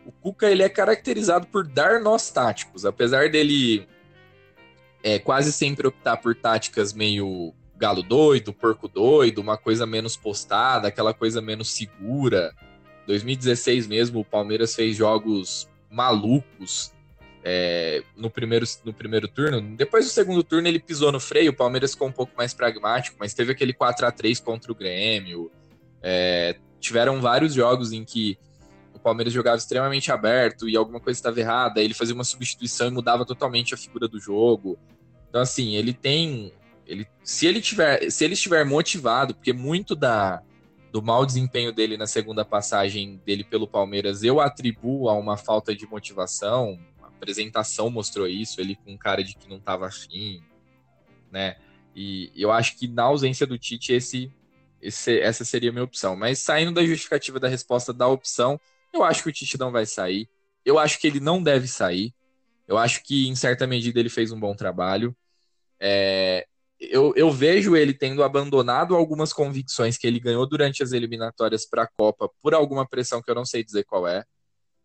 o 0.06 0.12
Cuca 0.12 0.50
ele 0.50 0.64
é 0.64 0.70
caracterizado 0.70 1.48
por 1.48 1.66
dar 1.66 2.00
nós 2.00 2.30
táticos, 2.30 2.86
apesar 2.86 3.30
dele 3.30 3.88
é, 5.02 5.20
quase 5.20 5.52
sempre 5.52 5.88
optar 5.88 6.18
por 6.18 6.36
táticas 6.36 6.94
meio 6.94 7.54
galo 7.76 8.04
doido, 8.04 8.54
porco 8.54 8.88
doido, 8.88 9.40
uma 9.40 9.58
coisa 9.58 9.86
menos 9.86 10.16
postada, 10.16 10.88
aquela 10.88 11.14
coisa 11.14 11.42
menos 11.42 11.74
segura. 11.74 12.54
2016 13.08 13.88
mesmo, 13.88 14.20
o 14.20 14.26
Palmeiras 14.26 14.76
fez 14.76 14.96
jogos 14.96 15.68
malucos 15.90 16.94
é, 17.44 18.04
no, 18.16 18.30
primeiro, 18.30 18.66
no 18.86 18.94
primeiro 18.94 19.28
turno. 19.28 19.62
Depois 19.76 20.06
do 20.06 20.12
segundo 20.12 20.44
turno 20.44 20.68
ele 20.68 20.80
pisou 20.80 21.12
no 21.12 21.20
freio, 21.20 21.52
o 21.52 21.56
Palmeiras 21.56 21.92
ficou 21.92 22.08
um 22.08 22.12
pouco 22.12 22.32
mais 22.38 22.54
pragmático, 22.54 23.18
mas 23.20 23.34
teve 23.34 23.52
aquele 23.52 23.74
4 23.74 24.06
a 24.06 24.12
3 24.12 24.40
contra 24.40 24.72
o 24.72 24.76
Grêmio. 24.76 25.52
É, 26.02 26.56
tiveram 26.80 27.22
vários 27.22 27.54
jogos 27.54 27.92
em 27.92 28.04
que 28.06 28.38
o 28.94 29.00
Palmeiras 29.00 29.34
jogava 29.34 29.58
extremamente 29.58 30.12
aberto 30.12 30.70
e 30.70 30.78
alguma 30.78 31.00
coisa 31.00 31.18
estava 31.18 31.40
errada, 31.40 31.82
ele 31.82 31.94
fazia 31.94 32.16
uma 32.16 32.24
substituição 32.24 32.88
e 32.88 32.92
mudava 32.92 33.26
totalmente 33.26 33.74
a 33.74 33.78
figura 33.78 34.08
do 34.08 34.20
jogo. 34.20 34.78
Então, 35.30 35.42
assim, 35.42 35.76
ele 35.76 35.94
tem. 35.94 36.54
Ele, 36.86 37.08
se 37.24 37.48
ele 37.48 37.62
tiver, 37.62 38.10
se 38.12 38.24
ele 38.24 38.34
estiver 38.34 38.64
motivado, 38.66 39.34
porque 39.34 39.54
muito 39.54 39.96
da, 39.96 40.42
do 40.92 41.02
mau 41.02 41.26
desempenho 41.26 41.74
dele 41.74 41.98
na 41.98 42.06
segunda 42.06 42.46
passagem 42.46 43.20
dele 43.26 43.44
pelo 43.44 43.68
Palmeiras 43.68 44.22
eu 44.22 44.40
atribuo 44.40 45.10
a 45.10 45.14
uma 45.14 45.36
falta 45.36 45.76
de 45.76 45.88
motivação. 45.88 46.78
Apresentação 47.24 47.90
mostrou 47.90 48.28
isso, 48.28 48.60
ele 48.60 48.76
com 48.76 48.98
cara 48.98 49.24
de 49.24 49.36
que 49.36 49.48
não 49.48 49.58
estava 49.58 49.88
afim, 49.88 50.44
né? 51.32 51.58
E 51.96 52.32
eu 52.36 52.52
acho 52.52 52.78
que 52.78 52.88
na 52.88 53.04
ausência 53.04 53.46
do 53.46 53.58
Tite, 53.58 53.94
esse, 53.94 54.32
esse, 54.82 55.20
essa 55.20 55.46
seria 55.46 55.70
a 55.70 55.74
minha 55.74 55.84
opção. 55.84 56.16
Mas 56.16 56.40
saindo 56.40 56.74
da 56.74 56.86
justificativa 56.86 57.40
da 57.40 57.48
resposta 57.48 57.94
da 57.94 58.08
opção, 58.08 58.60
eu 58.92 59.04
acho 59.04 59.24
que 59.24 59.30
o 59.30 59.32
Tite 59.32 59.58
não 59.58 59.72
vai 59.72 59.86
sair. 59.86 60.28
Eu 60.66 60.80
acho 60.80 61.00
que 61.00 61.08
ele 61.08 61.20
não 61.20 61.42
deve 61.42 61.68
sair. 61.68 62.14
Eu 62.68 62.78
acho 62.78 63.04
que, 63.04 63.28
em 63.28 63.36
certa 63.36 63.68
medida, 63.68 64.00
ele 64.00 64.10
fez 64.10 64.32
um 64.32 64.40
bom 64.40 64.56
trabalho. 64.56 65.16
É, 65.80 66.48
eu, 66.80 67.14
eu, 67.16 67.32
vejo 67.32 67.76
ele 67.76 67.94
tendo 67.94 68.24
abandonado 68.24 68.96
algumas 68.96 69.34
convicções 69.34 69.98
que 69.98 70.08
ele 70.08 70.20
ganhou 70.20 70.48
durante 70.48 70.82
as 70.82 70.92
eliminatórias 70.92 71.66
para 71.66 71.84
a 71.84 71.88
Copa 71.88 72.30
por 72.42 72.54
alguma 72.54 72.88
pressão 72.88 73.22
que 73.22 73.30
eu 73.30 73.36
não 73.36 73.46
sei 73.46 73.64
dizer 73.64 73.84
qual 73.84 74.08
é. 74.08 74.24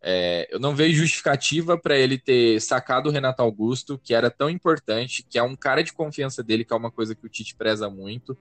É 0.01 0.47
eu 0.49 0.59
não 0.59 0.75
vejo 0.75 1.01
justificativa 1.01 1.77
para 1.77 1.97
ele 1.97 2.17
ter 2.17 2.59
sacado 2.61 3.09
o 3.09 3.11
Renato 3.11 3.41
Augusto, 3.41 3.99
que 4.01 4.13
era 4.13 4.29
tão 4.29 4.49
importante, 4.49 5.25
que 5.29 5.37
é 5.37 5.43
um 5.43 5.55
cara 5.55 5.83
de 5.83 5.93
confiança 5.93 6.43
dele, 6.43 6.63
que 6.63 6.73
é 6.73 6.75
uma 6.75 6.91
coisa 6.91 7.13
que 7.13 7.25
o 7.25 7.29
Tite 7.29 7.55
preza 7.55 7.89
muito. 7.89 8.37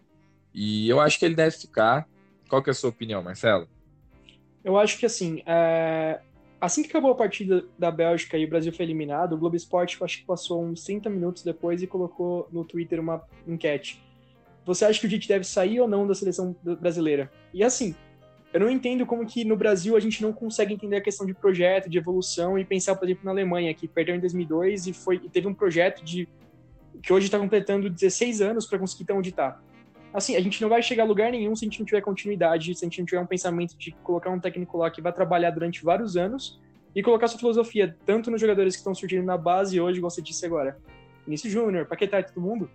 E 0.55 0.88
eu 0.88 1.01
acho 1.01 1.18
que 1.18 1.25
ele 1.25 1.35
deve 1.35 1.57
ficar. 1.57 2.07
Qual 2.49 2.62
que 2.62 2.71
é 2.71 2.73
a 2.73 2.75
sua 2.75 2.90
opinião, 2.90 3.23
Marcelo? 3.23 3.68
Eu 4.64 4.79
acho 4.79 4.99
que 4.99 5.07
assim, 5.07 5.42
é... 5.47 6.21
assim 6.61 6.83
que 6.83 6.88
acabou 6.88 7.11
a 7.11 7.14
partida 7.14 7.64
da 7.79 7.90
Bélgica 7.90 8.38
e 8.38 8.44
o 8.44 8.49
Brasil 8.49 8.73
foi 8.73 8.85
eliminado, 8.85 9.35
o 9.35 9.38
Globo 9.38 9.57
Esporte 9.57 9.99
acho 10.03 10.18
que 10.18 10.25
passou 10.25 10.64
uns 10.64 10.83
30 10.85 11.11
minutos 11.11 11.42
depois 11.42 11.83
e 11.83 11.87
colocou 11.87 12.49
no 12.51 12.64
Twitter 12.64 13.01
uma 13.01 13.23
enquete. 13.47 14.03
Você 14.64 14.85
acha 14.85 15.01
que 15.01 15.07
o 15.07 15.09
Tite 15.09 15.29
deve 15.29 15.44
sair 15.44 15.81
ou 15.81 15.88
não 15.88 16.07
da 16.07 16.14
seleção 16.14 16.55
brasileira? 16.62 17.31
E 17.55 17.64
assim, 17.64 17.94
eu 18.52 18.61
não 18.61 18.70
entendo 18.70 19.04
como 19.04 19.26
que 19.26 19.44
no 19.44 19.56
Brasil 19.56 19.96
a 19.96 20.00
gente 20.00 20.22
não 20.22 20.32
consegue 20.32 20.72
entender 20.72 20.96
a 20.96 21.00
questão 21.00 21.26
de 21.26 21.34
projeto, 21.34 21.88
de 21.88 21.98
evolução 21.98 22.58
e 22.58 22.64
pensar, 22.64 22.96
por 22.96 23.04
exemplo, 23.04 23.24
na 23.24 23.30
Alemanha, 23.30 23.72
que 23.74 23.87
perdeu 23.87 24.14
em 24.14 24.20
2002 24.20 24.87
e 24.87 24.92
foi 24.92 25.16
e 25.16 25.28
teve 25.28 25.46
um 25.46 25.54
projeto 25.54 26.02
de 26.02 26.28
que 27.02 27.12
hoje 27.12 27.26
está 27.26 27.38
completando 27.38 27.90
16 27.90 28.40
anos 28.40 28.66
para 28.66 28.78
conseguir 28.78 29.02
estar 29.02 29.14
onde 29.14 29.28
está 29.28 29.61
assim, 30.12 30.37
a 30.37 30.40
gente 30.40 30.61
não 30.61 30.68
vai 30.68 30.82
chegar 30.82 31.02
a 31.02 31.06
lugar 31.06 31.30
nenhum 31.30 31.54
se 31.54 31.64
a 31.64 31.66
gente 31.66 31.78
não 31.78 31.87
tiver 31.87 32.00
continuidade, 32.00 32.74
se 32.74 32.84
a 32.84 32.87
gente 32.88 32.98
não 32.98 33.06
tiver 33.06 33.20
um 33.20 33.26
pensamento 33.26 33.76
de 33.76 33.92
colocar 34.02 34.30
um 34.30 34.40
técnico 34.40 34.78
lá 34.78 34.90
que 34.90 35.00
vai 35.00 35.12
trabalhar 35.12 35.50
durante 35.50 35.84
vários 35.84 36.16
anos 36.16 36.61
e 36.94 37.02
colocar 37.02 37.28
sua 37.28 37.38
filosofia 37.38 37.96
tanto 38.06 38.30
nos 38.30 38.40
jogadores 38.40 38.74
que 38.74 38.80
estão 38.80 38.94
surgindo 38.94 39.24
na 39.24 39.37
base 39.37 39.80
hoje, 39.80 39.98
igual 39.98 40.11
você 40.11 40.22
disse 40.22 40.44
agora, 40.44 40.78
Início 41.26 41.50
Júnior, 41.50 41.87
Paquetá 41.87 42.20
e 42.20 42.24
todo 42.24 42.40
mundo, 42.40 42.70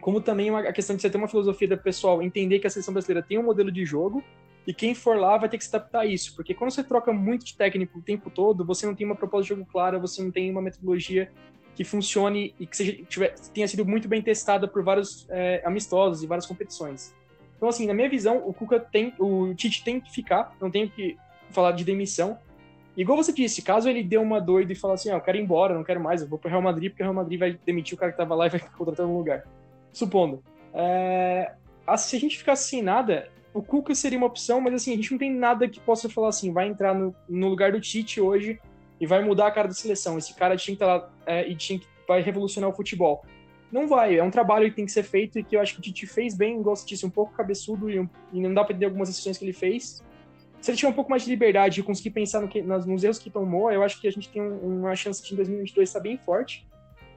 como 0.00 0.20
também 0.20 0.50
a 0.50 0.72
questão 0.72 0.96
de 0.96 1.02
você 1.02 1.10
ter 1.10 1.18
uma 1.18 1.28
filosofia 1.28 1.68
da 1.68 1.76
pessoal, 1.76 2.22
entender 2.22 2.58
que 2.58 2.66
a 2.66 2.70
seleção 2.70 2.92
brasileira 2.92 3.24
tem 3.26 3.38
um 3.38 3.42
modelo 3.42 3.70
de 3.70 3.84
jogo 3.84 4.22
e 4.66 4.74
quem 4.74 4.94
for 4.94 5.18
lá 5.18 5.36
vai 5.36 5.48
ter 5.48 5.58
que 5.58 5.64
se 5.64 5.74
adaptar 5.74 6.00
a 6.00 6.06
isso, 6.06 6.34
porque 6.36 6.54
quando 6.54 6.70
você 6.70 6.84
troca 6.84 7.12
muito 7.12 7.44
de 7.44 7.56
técnico 7.56 7.98
o 7.98 8.02
tempo 8.02 8.30
todo, 8.30 8.64
você 8.64 8.86
não 8.86 8.94
tem 8.94 9.06
uma 9.06 9.16
proposta 9.16 9.42
de 9.44 9.48
jogo 9.48 9.66
clara, 9.70 9.98
você 9.98 10.22
não 10.22 10.30
tem 10.30 10.50
uma 10.50 10.62
metodologia 10.62 11.30
que 11.74 11.84
funcione 11.84 12.54
e 12.58 12.66
que 12.66 12.76
seja, 12.76 13.02
tiver, 13.08 13.34
tenha 13.54 13.66
sido 13.66 13.86
muito 13.86 14.06
bem 14.06 14.20
testada 14.20 14.68
por 14.68 14.82
vários 14.82 15.26
é, 15.30 15.62
amistosos 15.64 16.22
e 16.22 16.26
várias 16.26 16.46
competições. 16.46 17.14
Então, 17.56 17.68
assim, 17.68 17.86
na 17.86 17.94
minha 17.94 18.08
visão, 18.08 18.42
o 18.46 18.52
Cuca 18.52 18.80
tem, 18.80 19.14
o 19.18 19.54
Tite 19.54 19.84
tem 19.84 20.00
que 20.00 20.10
ficar, 20.12 20.54
não 20.60 20.70
tem 20.70 20.88
que 20.88 21.16
falar 21.50 21.72
de 21.72 21.84
demissão. 21.84 22.38
Igual 22.96 23.16
você 23.16 23.32
disse, 23.32 23.62
caso 23.62 23.88
ele 23.88 24.02
dê 24.02 24.18
uma 24.18 24.40
doida 24.40 24.72
e 24.72 24.76
falar 24.76 24.94
assim, 24.94 25.10
ah, 25.10 25.14
eu 25.14 25.20
quero 25.20 25.38
ir 25.38 25.42
embora, 25.42 25.74
não 25.74 25.84
quero 25.84 26.00
mais, 26.00 26.22
eu 26.22 26.28
vou 26.28 26.38
pro 26.38 26.50
Real 26.50 26.62
Madrid, 26.62 26.90
porque 26.90 27.02
o 27.02 27.06
Real 27.06 27.14
Madrid 27.14 27.38
vai 27.38 27.58
demitir 27.64 27.94
o 27.94 27.98
cara 27.98 28.12
que 28.12 28.18
tava 28.18 28.34
lá 28.34 28.46
e 28.46 28.50
vai 28.50 28.60
contratar 28.76 29.06
no 29.06 29.16
lugar. 29.16 29.46
Supondo. 29.92 30.42
É, 30.72 31.52
se 31.96 32.16
a 32.16 32.20
gente 32.20 32.38
ficasse 32.38 32.68
sem 32.68 32.82
nada, 32.82 33.28
o 33.52 33.62
Cuca 33.62 33.94
seria 33.94 34.18
uma 34.18 34.26
opção, 34.26 34.60
mas 34.60 34.74
assim, 34.74 34.92
a 34.92 34.96
gente 34.96 35.10
não 35.10 35.18
tem 35.18 35.32
nada 35.32 35.68
que 35.68 35.80
possa 35.80 36.08
falar 36.08 36.28
assim, 36.28 36.52
vai 36.52 36.68
entrar 36.68 36.94
no, 36.94 37.14
no 37.28 37.48
lugar 37.48 37.72
do 37.72 37.80
Tite 37.80 38.20
hoje 38.20 38.60
e 39.00 39.06
vai 39.06 39.24
mudar 39.24 39.48
a 39.48 39.50
cara 39.50 39.68
da 39.68 39.74
seleção. 39.74 40.18
Esse 40.18 40.34
cara 40.34 40.56
tinha 40.56 40.76
que 40.76 40.82
estar 40.82 41.00
tá 41.00 41.06
lá 41.06 41.12
é, 41.26 41.48
e 41.48 41.56
tinha 41.56 41.78
que 41.78 41.86
vai 42.06 42.20
revolucionar 42.20 42.68
o 42.68 42.72
futebol. 42.72 43.24
Não 43.70 43.86
vai, 43.86 44.18
é 44.18 44.22
um 44.22 44.30
trabalho 44.30 44.68
que 44.68 44.74
tem 44.74 44.84
que 44.84 44.90
ser 44.90 45.04
feito 45.04 45.38
e 45.38 45.44
que 45.44 45.54
eu 45.54 45.60
acho 45.60 45.74
que 45.74 45.78
o 45.78 45.82
Tite 45.82 46.06
fez 46.06 46.36
bem, 46.36 46.60
você 46.60 46.84
disse, 46.84 47.06
um 47.06 47.10
pouco 47.10 47.32
cabeçudo 47.32 47.88
e, 47.88 48.08
e 48.32 48.40
não 48.40 48.52
dá 48.52 48.64
para 48.64 48.72
entender 48.72 48.86
algumas 48.86 49.08
decisões 49.08 49.38
que 49.38 49.44
ele 49.44 49.52
fez. 49.52 50.02
Se 50.60 50.70
ele 50.70 50.76
tiver 50.76 50.90
um 50.90 50.94
pouco 50.94 51.08
mais 51.08 51.22
de 51.22 51.30
liberdade 51.30 51.80
e 51.80 51.82
conseguir 51.82 52.10
pensar 52.10 52.40
no 52.40 52.48
que, 52.48 52.60
nos, 52.60 52.84
nos 52.84 53.04
erros 53.04 53.18
que 53.18 53.30
tomou, 53.30 53.70
eu 53.70 53.82
acho 53.82 54.00
que 54.00 54.08
a 54.08 54.10
gente 54.10 54.28
tem 54.28 54.42
um, 54.42 54.80
uma 54.80 54.94
chance 54.96 55.22
de 55.22 55.32
em 55.32 55.36
2022 55.36 55.88
estar 55.88 56.00
bem 56.00 56.18
forte. 56.18 56.66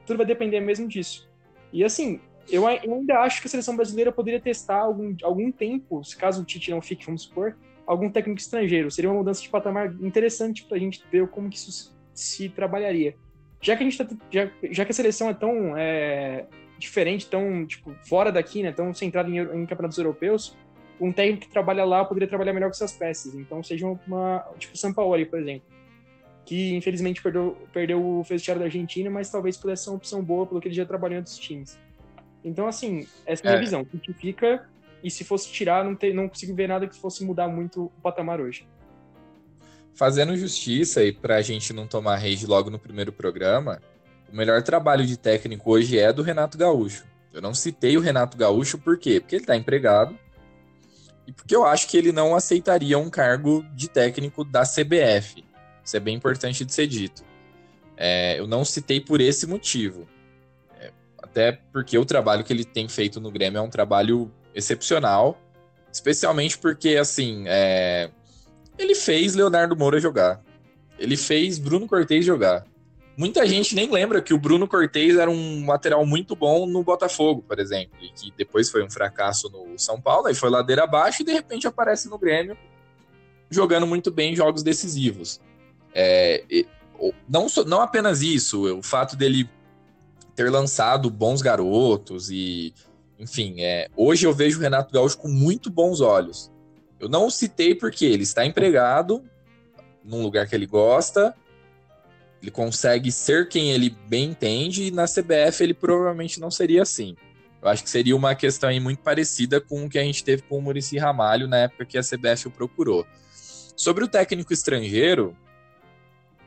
Tudo 0.06 0.18
vai 0.18 0.26
depender 0.26 0.60
mesmo 0.60 0.88
disso. 0.88 1.28
E 1.72 1.84
assim, 1.84 2.22
eu, 2.50 2.68
ainda 2.68 3.20
acho 3.20 3.42
que 3.42 3.48
a 3.48 3.50
seleção 3.50 3.76
brasileira 3.76 4.12
poderia 4.12 4.40
testar 4.40 4.80
algum, 4.80 5.16
algum 5.24 5.52
tempo, 5.52 6.04
se 6.04 6.16
caso 6.16 6.42
o 6.42 6.46
Tite 6.46 6.72
não 6.72 6.82
fique, 6.82 7.06
vamos 7.06 7.24
supor, 7.24 7.56
algum 7.86 8.10
técnico 8.10 8.40
estrangeiro. 8.40 8.92
Seria 8.92 9.10
uma 9.10 9.18
mudança 9.18 9.42
de 9.42 9.50
patamar 9.50 9.94
interessante 10.02 10.64
para 10.64 10.78
a 10.78 10.80
gente 10.80 11.04
ver 11.12 11.28
como 11.28 11.50
que 11.50 11.58
isso 11.58 11.96
se 12.14 12.50
trabalharia. 12.50 13.16
Já 13.62 13.76
que 13.76 13.84
a 13.84 13.90
gente 13.90 13.98
tá, 13.98 14.08
já, 14.30 14.52
já 14.72 14.86
que 14.86 14.92
a 14.92 14.94
seleção 14.94 15.30
é 15.30 15.34
tão 15.34 15.78
é, 15.78 16.46
diferente, 16.78 17.28
tão 17.28 17.66
tipo 17.66 17.96
fora 18.08 18.32
daqui, 18.32 18.62
né, 18.62 18.72
tão 18.72 18.94
centrada 18.94 19.30
em, 19.30 19.38
em, 19.38 19.66
campeonatos 19.66 19.98
europeus, 19.98 20.58
um 21.00 21.12
técnico 21.12 21.46
que 21.46 21.52
trabalha 21.52 21.86
lá 21.86 22.04
poderia 22.04 22.28
trabalhar 22.28 22.54
melhor 22.54 22.68
com 22.68 22.76
essas 22.76 22.92
peças. 22.92 23.34
Então, 23.36 23.64
seja 23.64 23.88
uma 23.88 24.46
tipo 24.60 24.78
São 24.78 24.94
Paulo, 24.94 25.26
por 25.26 25.40
exemplo, 25.40 25.68
que 26.46 26.76
infelizmente 26.76 27.22
perdeu, 27.22 27.58
perdeu 27.72 28.04
o 28.04 28.22
vestiário 28.24 28.60
da 28.60 28.66
Argentina, 28.66 29.10
mas 29.10 29.30
talvez 29.30 29.58
pudesse 29.58 29.86
ser 29.86 29.92
uma 29.92 29.96
opção 29.96 30.22
boa 30.22 30.46
pelo 30.46 30.60
que 30.60 30.68
ele 30.68 30.76
já 30.76 30.86
trabalhou 30.86 31.16
em 31.16 31.20
outros 31.20 31.38
times. 31.38 31.80
Então, 32.44 32.68
assim, 32.68 33.08
essa 33.26 33.44
é 33.44 33.48
a 33.48 33.52
minha 33.52 33.62
é. 33.62 33.64
visão. 33.64 33.82
O 33.82 33.98
que 33.98 34.14
fica 34.14 34.68
e 35.04 35.12
se 35.12 35.24
fosse 35.24 35.50
tirar, 35.52 35.84
não, 35.84 35.96
ter, 35.96 36.14
não 36.14 36.30
consigo 36.30 36.56
ver 36.56 36.68
nada 36.68 36.88
que 36.88 36.96
fosse 36.96 37.24
mudar 37.24 37.48
muito 37.48 37.86
o 37.86 38.02
patamar 38.02 38.40
hoje. 38.40 38.66
Fazendo 39.94 40.36
justiça, 40.36 41.04
e 41.04 41.12
para 41.12 41.36
a 41.36 41.42
gente 41.42 41.74
não 41.74 41.86
tomar 41.86 42.16
rage 42.16 42.46
logo 42.48 42.70
no 42.70 42.80
primeiro 42.80 43.12
programa, 43.12 43.82
o 44.32 44.36
melhor 44.36 44.64
trabalho 44.64 45.06
de 45.06 45.18
técnico 45.18 45.72
hoje 45.72 46.00
é 46.00 46.12
do 46.12 46.24
Renato 46.24 46.58
Gaúcho. 46.58 47.06
Eu 47.34 47.42
não 47.42 47.54
citei 47.54 47.98
o 47.98 48.00
Renato 48.00 48.38
Gaúcho 48.38 48.78
por 48.78 48.98
quê? 48.98 49.20
Porque 49.20 49.36
ele 49.36 49.44
está 49.44 49.56
empregado 49.56 50.18
e 51.28 51.32
porque 51.32 51.56
eu 51.56 51.66
acho 51.66 51.88
que 51.88 51.98
ele 51.98 52.12
não 52.12 52.36
aceitaria 52.36 52.98
um 52.98 53.10
cargo 53.10 53.66
de 53.74 53.90
técnico 53.90 54.44
da 54.44 54.64
CBF. 54.64 55.44
Isso 55.84 55.98
é 55.98 56.00
bem 56.00 56.16
importante 56.16 56.64
de 56.64 56.74
ser 56.74 56.88
dito. 56.88 57.24
É, 57.98 58.40
eu 58.40 58.48
não 58.48 58.64
citei 58.64 59.00
por 59.00 59.22
esse 59.22 59.46
motivo. 59.46 60.08
Até 61.34 61.52
porque 61.72 61.98
o 61.98 62.06
trabalho 62.06 62.44
que 62.44 62.54
ele 62.54 62.64
tem 62.64 62.88
feito 62.88 63.20
no 63.20 63.32
Grêmio 63.32 63.58
é 63.58 63.62
um 63.62 63.70
trabalho 63.70 64.32
excepcional, 64.54 65.36
especialmente 65.92 66.60
porque, 66.60 66.90
assim, 66.90 67.46
é... 67.48 68.12
ele 68.78 68.94
fez 68.94 69.34
Leonardo 69.34 69.76
Moura 69.76 70.00
jogar. 70.00 70.44
Ele 71.00 71.18
fez 71.18 71.58
Bruno 71.58 71.88
Cortez 71.88 72.24
jogar. 72.24 72.68
Muita 73.18 73.48
gente 73.48 73.74
nem 73.74 73.92
lembra 73.92 74.22
que 74.22 74.32
o 74.32 74.38
Bruno 74.38 74.68
Cortez 74.68 75.18
era 75.18 75.30
um 75.30 75.68
lateral 75.68 76.06
muito 76.06 76.36
bom 76.36 76.68
no 76.68 76.84
Botafogo, 76.84 77.44
por 77.48 77.60
exemplo, 77.60 77.98
e 78.00 78.10
que 78.10 78.32
depois 78.38 78.70
foi 78.70 78.84
um 78.84 78.90
fracasso 78.90 79.50
no 79.50 79.78
São 79.80 80.00
Paulo, 80.00 80.30
e 80.30 80.36
foi 80.36 80.52
ladeira 80.52 80.84
abaixo 80.84 81.24
e 81.24 81.26
de 81.26 81.34
repente 81.34 81.66
aparece 81.66 82.08
no 82.10 82.18
Grêmio 82.20 82.56
jogando 83.50 83.88
muito 83.88 84.12
bem 84.12 84.36
jogos 84.36 84.62
decisivos. 84.62 85.42
É, 85.96 86.44
não, 87.28 87.48
não 87.66 87.82
apenas 87.82 88.22
isso, 88.22 88.78
o 88.78 88.84
fato 88.84 89.16
dele 89.16 89.50
ter 90.36 90.50
lançado 90.50 91.10
bons 91.10 91.42
garotos 91.42 92.30
e 92.30 92.74
enfim, 93.20 93.62
é, 93.62 93.90
hoje 93.96 94.26
eu 94.26 94.34
vejo 94.34 94.60
o 94.60 94.62
Renato 94.62 94.94
Gaúcho 94.94 95.18
com 95.18 95.30
muito 95.30 95.70
bons 95.70 96.02
olhos. 96.02 96.52
Eu 97.00 97.08
não 97.08 97.28
o 97.28 97.32
citei 97.32 97.76
porque 97.76 98.06
ele 98.06 98.24
está 98.24 98.46
empregado 98.46 99.24
num 100.04 100.22
lugar 100.22 100.48
que 100.48 100.56
ele 100.56 100.66
gosta, 100.66 101.34
ele 102.42 102.52
consegue 102.52 103.12
ser 103.12 103.48
quem 103.48 103.72
ele 103.72 103.96
bem 104.08 104.32
entende, 104.32 104.84
e 104.84 104.92
na 104.92 105.06
CBF 105.06 105.64
ele 105.64 105.74
provavelmente 105.74 106.42
não 106.42 106.52
seria 106.52 106.82
assim. 106.82 107.16
Eu 107.62 107.70
acho 107.70 107.84
que 107.84 107.90
seria 107.90 108.16
uma 108.16 108.36
questão 108.36 108.70
aí 108.70 108.80
muito 108.82 109.00
parecida 109.00 109.62
com 109.62 109.86
o 109.86 109.90
que 109.90 109.98
a 109.98 110.04
gente 110.04 110.24
teve 110.24 110.42
com 110.42 110.58
o 110.58 110.62
Murici 110.62 110.98
Ramalho 110.98 111.48
na 111.48 111.60
época 111.60 111.86
que 111.86 111.98
a 111.98 112.02
CBF 112.02 112.50
o 112.50 112.52
procurou. 112.52 113.08
Sobre 113.78 114.04
o 114.04 114.08
técnico 114.08 114.52
estrangeiro, 114.52 115.36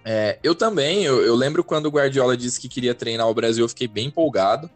é, 0.08 0.38
eu 0.40 0.54
também, 0.54 1.02
eu, 1.02 1.20
eu 1.20 1.34
lembro 1.34 1.64
quando 1.64 1.86
o 1.86 1.90
Guardiola 1.90 2.36
disse 2.36 2.60
que 2.60 2.68
queria 2.68 2.94
treinar 2.94 3.28
o 3.28 3.34
Brasil, 3.34 3.64
eu 3.64 3.68
fiquei 3.68 3.88
bem 3.88 4.06
empolgado. 4.06 4.70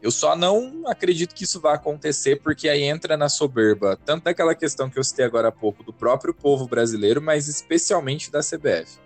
Eu 0.00 0.12
só 0.12 0.36
não 0.36 0.84
acredito 0.86 1.34
que 1.34 1.42
isso 1.42 1.60
vá 1.60 1.74
acontecer, 1.74 2.40
porque 2.40 2.68
aí 2.68 2.84
entra 2.84 3.16
na 3.16 3.28
soberba, 3.28 3.98
tanto 4.04 4.22
daquela 4.22 4.54
questão 4.54 4.88
que 4.88 4.96
eu 4.96 5.02
citei 5.02 5.24
agora 5.24 5.48
há 5.48 5.52
pouco, 5.52 5.82
do 5.82 5.92
próprio 5.92 6.32
povo 6.32 6.68
brasileiro, 6.68 7.20
mas 7.20 7.48
especialmente 7.48 8.30
da 8.30 8.38
CBF. 8.38 9.00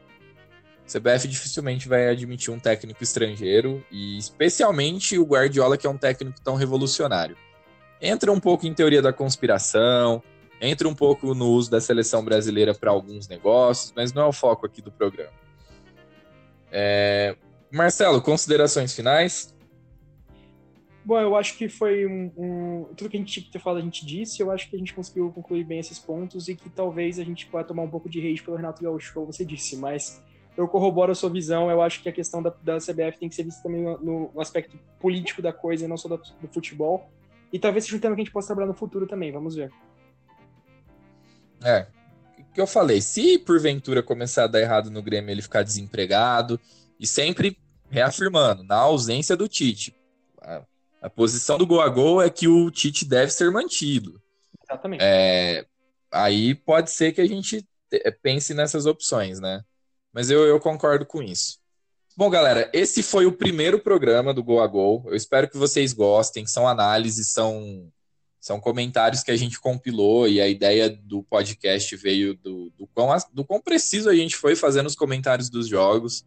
CBF 0.86 1.26
dificilmente 1.26 1.88
vai 1.88 2.10
admitir 2.10 2.52
um 2.52 2.58
técnico 2.58 3.02
estrangeiro, 3.02 3.82
e 3.90 4.18
especialmente 4.18 5.18
o 5.18 5.24
Guardiola, 5.24 5.78
que 5.78 5.86
é 5.86 5.90
um 5.90 5.96
técnico 5.96 6.38
tão 6.42 6.54
revolucionário. 6.54 7.34
Entra 7.98 8.30
um 8.30 8.40
pouco 8.40 8.66
em 8.66 8.74
teoria 8.74 9.00
da 9.00 9.12
conspiração, 9.12 10.22
entra 10.60 10.88
um 10.88 10.94
pouco 10.94 11.34
no 11.34 11.48
uso 11.48 11.70
da 11.70 11.80
seleção 11.80 12.24
brasileira 12.24 12.74
para 12.74 12.90
alguns 12.90 13.26
negócios, 13.26 13.92
mas 13.96 14.12
não 14.12 14.22
é 14.22 14.26
o 14.26 14.32
foco 14.32 14.66
aqui 14.66 14.82
do 14.82 14.92
programa. 14.92 15.32
É... 16.70 17.36
Marcelo, 17.72 18.20
considerações 18.20 18.94
finais? 18.94 19.54
Bom, 21.04 21.18
eu 21.18 21.34
acho 21.34 21.56
que 21.56 21.68
foi 21.68 22.06
um, 22.06 22.30
um, 22.36 22.84
Tudo 22.96 23.08
que 23.08 23.16
a 23.16 23.20
gente 23.20 23.32
tinha 23.32 23.44
que 23.44 23.50
ter 23.50 23.58
falado, 23.58 23.78
a 23.80 23.84
gente 23.84 24.04
disse. 24.04 24.42
Eu 24.42 24.50
acho 24.50 24.68
que 24.68 24.76
a 24.76 24.78
gente 24.78 24.92
conseguiu 24.92 25.30
concluir 25.30 25.64
bem 25.64 25.78
esses 25.78 25.98
pontos 25.98 26.48
e 26.48 26.54
que 26.54 26.68
talvez 26.68 27.18
a 27.18 27.24
gente 27.24 27.46
possa 27.46 27.68
tomar 27.68 27.82
um 27.82 27.90
pouco 27.90 28.08
de 28.08 28.20
rage 28.20 28.42
pelo 28.42 28.56
Renato 28.56 28.82
Gaúcho, 28.82 29.14
como 29.14 29.26
você 29.26 29.44
disse, 29.44 29.76
mas 29.76 30.22
eu 30.56 30.68
corroboro 30.68 31.10
a 31.10 31.14
sua 31.14 31.30
visão. 31.30 31.70
Eu 31.70 31.80
acho 31.80 32.02
que 32.02 32.08
a 32.08 32.12
questão 32.12 32.42
da, 32.42 32.52
da 32.62 32.76
CBF 32.76 33.18
tem 33.18 33.28
que 33.28 33.34
ser 33.34 33.44
vista 33.44 33.62
também 33.62 33.82
no, 33.82 34.30
no 34.32 34.40
aspecto 34.40 34.78
político 34.98 35.40
da 35.40 35.52
coisa, 35.52 35.88
não 35.88 35.96
só 35.96 36.08
do, 36.08 36.16
do 36.18 36.48
futebol. 36.48 37.10
E 37.52 37.58
talvez 37.58 37.84
seja 37.84 37.96
um 37.96 38.00
tema 38.00 38.14
que 38.14 38.20
a 38.20 38.24
gente 38.24 38.32
possa 38.32 38.48
trabalhar 38.48 38.68
no 38.68 38.74
futuro 38.74 39.06
também, 39.06 39.32
vamos 39.32 39.56
ver. 39.56 39.72
É, 41.64 41.86
o 42.38 42.52
que 42.52 42.60
eu 42.60 42.66
falei, 42.66 43.00
se 43.00 43.38
porventura 43.38 44.02
começar 44.02 44.44
a 44.44 44.46
dar 44.48 44.60
errado 44.60 44.90
no 44.90 45.02
Grêmio 45.02 45.30
ele 45.30 45.42
ficar 45.42 45.62
desempregado, 45.62 46.58
e 46.98 47.06
sempre 47.06 47.56
reafirmando, 47.88 48.62
na 48.62 48.76
ausência 48.76 49.36
do 49.36 49.48
Tite, 49.48 49.94
a, 50.40 50.62
a 51.02 51.10
posição 51.10 51.56
do 51.56 51.66
gol 51.66 51.80
a 51.80 51.88
gol 51.88 52.20
é 52.20 52.28
que 52.28 52.46
o 52.46 52.70
Tite 52.70 53.04
deve 53.04 53.32
ser 53.32 53.50
mantido. 53.50 54.20
Exatamente. 54.62 55.02
É, 55.02 55.64
aí 56.12 56.54
pode 56.54 56.90
ser 56.90 57.12
que 57.12 57.20
a 57.20 57.26
gente 57.26 57.66
pense 58.22 58.54
nessas 58.54 58.86
opções, 58.86 59.40
né? 59.40 59.62
Mas 60.12 60.30
eu, 60.30 60.44
eu 60.44 60.60
concordo 60.60 61.06
com 61.06 61.22
isso. 61.22 61.58
Bom, 62.16 62.28
galera, 62.28 62.70
esse 62.72 63.02
foi 63.02 63.26
o 63.26 63.32
primeiro 63.32 63.78
programa 63.78 64.34
do 64.34 64.42
Gol 64.42 64.60
a 64.60 64.66
Gol. 64.66 65.04
Eu 65.06 65.14
espero 65.14 65.48
que 65.48 65.56
vocês 65.56 65.92
gostem. 65.92 66.46
São 66.46 66.68
análises, 66.68 67.32
são, 67.32 67.90
são 68.40 68.58
comentários 68.58 69.22
que 69.22 69.30
a 69.30 69.36
gente 69.36 69.60
compilou 69.60 70.26
e 70.26 70.40
a 70.40 70.48
ideia 70.48 70.88
do 70.88 71.22
podcast 71.22 71.94
veio 71.96 72.34
do, 72.34 72.72
do, 72.78 72.86
quão, 72.86 73.14
do 73.34 73.44
quão 73.44 73.60
preciso 73.60 74.08
a 74.08 74.14
gente 74.14 74.34
foi 74.34 74.56
fazendo 74.56 74.86
os 74.86 74.96
comentários 74.96 75.50
dos 75.50 75.68
jogos. 75.68 76.24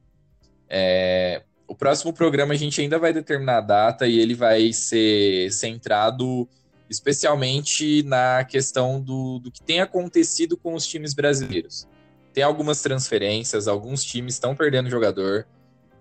É, 0.70 1.42
o 1.68 1.74
próximo 1.74 2.14
programa 2.14 2.54
a 2.54 2.58
gente 2.58 2.80
ainda 2.80 3.00
vai 3.00 3.12
determinar 3.12 3.58
a 3.58 3.62
data 3.62 4.08
e 4.08 4.20
ele 4.20 4.36
vai 4.36 4.72
ser 4.72 5.52
centrado 5.52 6.48
especialmente 6.88 8.04
na 8.04 8.44
questão 8.44 9.02
do, 9.02 9.40
do 9.40 9.52
que 9.52 9.64
tem 9.64 9.82
acontecido 9.82 10.56
com 10.56 10.76
os 10.76 10.86
times 10.86 11.16
brasileiros. 11.16 11.88
Tem 12.32 12.44
algumas 12.44 12.82
transferências, 12.82 13.68
alguns 13.68 14.04
times 14.04 14.36
estão 14.36 14.56
perdendo 14.56 14.90
jogador. 14.90 15.48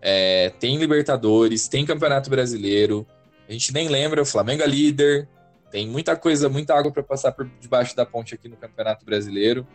É, 0.03 0.51
tem 0.61 0.77
Libertadores, 0.77 1.69
tem 1.69 1.87
Campeonato 1.87 2.29
Brasileiro. 2.29 3.07
A 3.49 3.53
gente 3.53 3.73
nem 3.73 3.89
lembra, 3.89 4.21
o 4.21 4.27
Flamengo 4.27 4.63
é 4.63 4.67
líder. 4.67 5.29
Tem 5.73 5.89
muita 5.89 6.15
coisa, 6.15 6.51
muita 6.51 6.77
água 6.77 6.93
para 6.93 7.03
passar 7.03 7.33
por 7.33 7.51
debaixo 7.59 7.97
da 7.97 8.05
ponte 8.05 8.35
aqui 8.35 8.47
no 8.47 8.59
Campeonato 8.59 9.07
Brasileiro. 9.07 9.67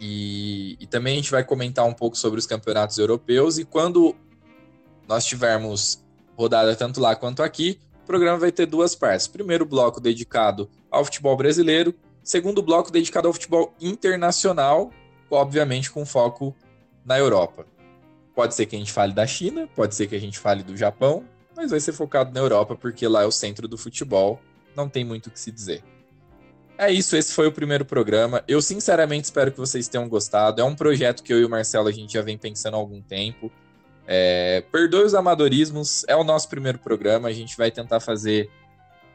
E, 0.00 0.78
e, 0.80 0.86
também 0.86 1.12
a 1.12 1.16
gente 1.16 1.30
vai 1.30 1.44
comentar 1.44 1.84
um 1.84 1.92
pouco 1.92 2.16
sobre 2.16 2.38
os 2.38 2.46
campeonatos 2.46 2.96
europeus. 2.96 3.58
E 3.58 3.66
quando 3.66 4.16
nós 5.06 5.26
tivermos 5.26 6.02
rodada 6.34 6.74
tanto 6.74 7.00
lá 7.00 7.14
quanto 7.14 7.42
aqui, 7.42 7.78
o 8.02 8.06
programa 8.06 8.38
vai 8.38 8.50
ter 8.50 8.64
duas 8.64 8.94
partes. 8.94 9.28
Primeiro 9.28 9.66
bloco 9.66 10.00
dedicado 10.00 10.70
ao 10.90 11.04
futebol 11.04 11.36
brasileiro, 11.36 11.94
segundo 12.22 12.62
bloco 12.62 12.90
dedicado 12.90 13.28
ao 13.28 13.34
futebol 13.34 13.74
internacional, 13.78 14.90
obviamente 15.30 15.90
com 15.90 16.06
foco 16.06 16.56
na 17.04 17.18
Europa. 17.18 17.66
Pode 18.34 18.54
ser 18.54 18.64
que 18.64 18.76
a 18.76 18.78
gente 18.78 18.92
fale 18.92 19.12
da 19.12 19.26
China, 19.26 19.68
pode 19.76 19.94
ser 19.94 20.06
que 20.06 20.14
a 20.14 20.20
gente 20.20 20.38
fale 20.38 20.62
do 20.62 20.74
Japão, 20.74 21.24
mas 21.54 21.72
vai 21.72 21.80
ser 21.80 21.92
focado 21.92 22.32
na 22.32 22.40
Europa 22.40 22.74
porque 22.74 23.06
lá 23.06 23.22
é 23.24 23.26
o 23.26 23.32
centro 23.32 23.68
do 23.68 23.76
futebol, 23.76 24.40
não 24.76 24.88
tem 24.88 25.04
muito 25.04 25.26
o 25.26 25.30
que 25.30 25.40
se 25.40 25.50
dizer. 25.50 25.82
É 26.76 26.92
isso, 26.92 27.16
esse 27.16 27.34
foi 27.34 27.48
o 27.48 27.52
primeiro 27.52 27.84
programa. 27.84 28.44
Eu 28.46 28.62
sinceramente 28.62 29.24
espero 29.24 29.50
que 29.50 29.58
vocês 29.58 29.88
tenham 29.88 30.08
gostado. 30.08 30.60
É 30.60 30.64
um 30.64 30.76
projeto 30.76 31.24
que 31.24 31.32
eu 31.32 31.40
e 31.40 31.44
o 31.44 31.50
Marcelo 31.50 31.88
a 31.88 31.92
gente 31.92 32.12
já 32.12 32.22
vem 32.22 32.38
pensando 32.38 32.74
há 32.74 32.76
algum 32.76 33.02
tempo. 33.02 33.50
É, 34.06 34.62
perdoe 34.70 35.02
os 35.02 35.14
amadorismos, 35.14 36.04
é 36.06 36.14
o 36.14 36.22
nosso 36.22 36.48
primeiro 36.48 36.78
programa. 36.78 37.28
A 37.28 37.32
gente 37.32 37.56
vai 37.56 37.72
tentar 37.72 37.98
fazer 37.98 38.48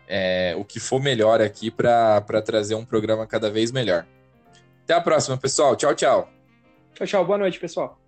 é, 0.07 0.53
o 0.57 0.65
que 0.65 0.79
for 0.79 1.01
melhor 1.01 1.41
aqui 1.41 1.71
para 1.71 2.41
trazer 2.45 2.75
um 2.75 2.83
programa 2.83 3.25
cada 3.25 3.49
vez 3.49 3.71
melhor. 3.71 4.05
Até 4.83 4.93
a 4.93 5.01
próxima, 5.01 5.37
pessoal. 5.37 5.75
Tchau, 5.77 5.95
tchau. 5.95 6.29
Tchau, 6.93 7.07
tchau. 7.07 7.25
Boa 7.25 7.37
noite, 7.37 7.59
pessoal. 7.59 8.02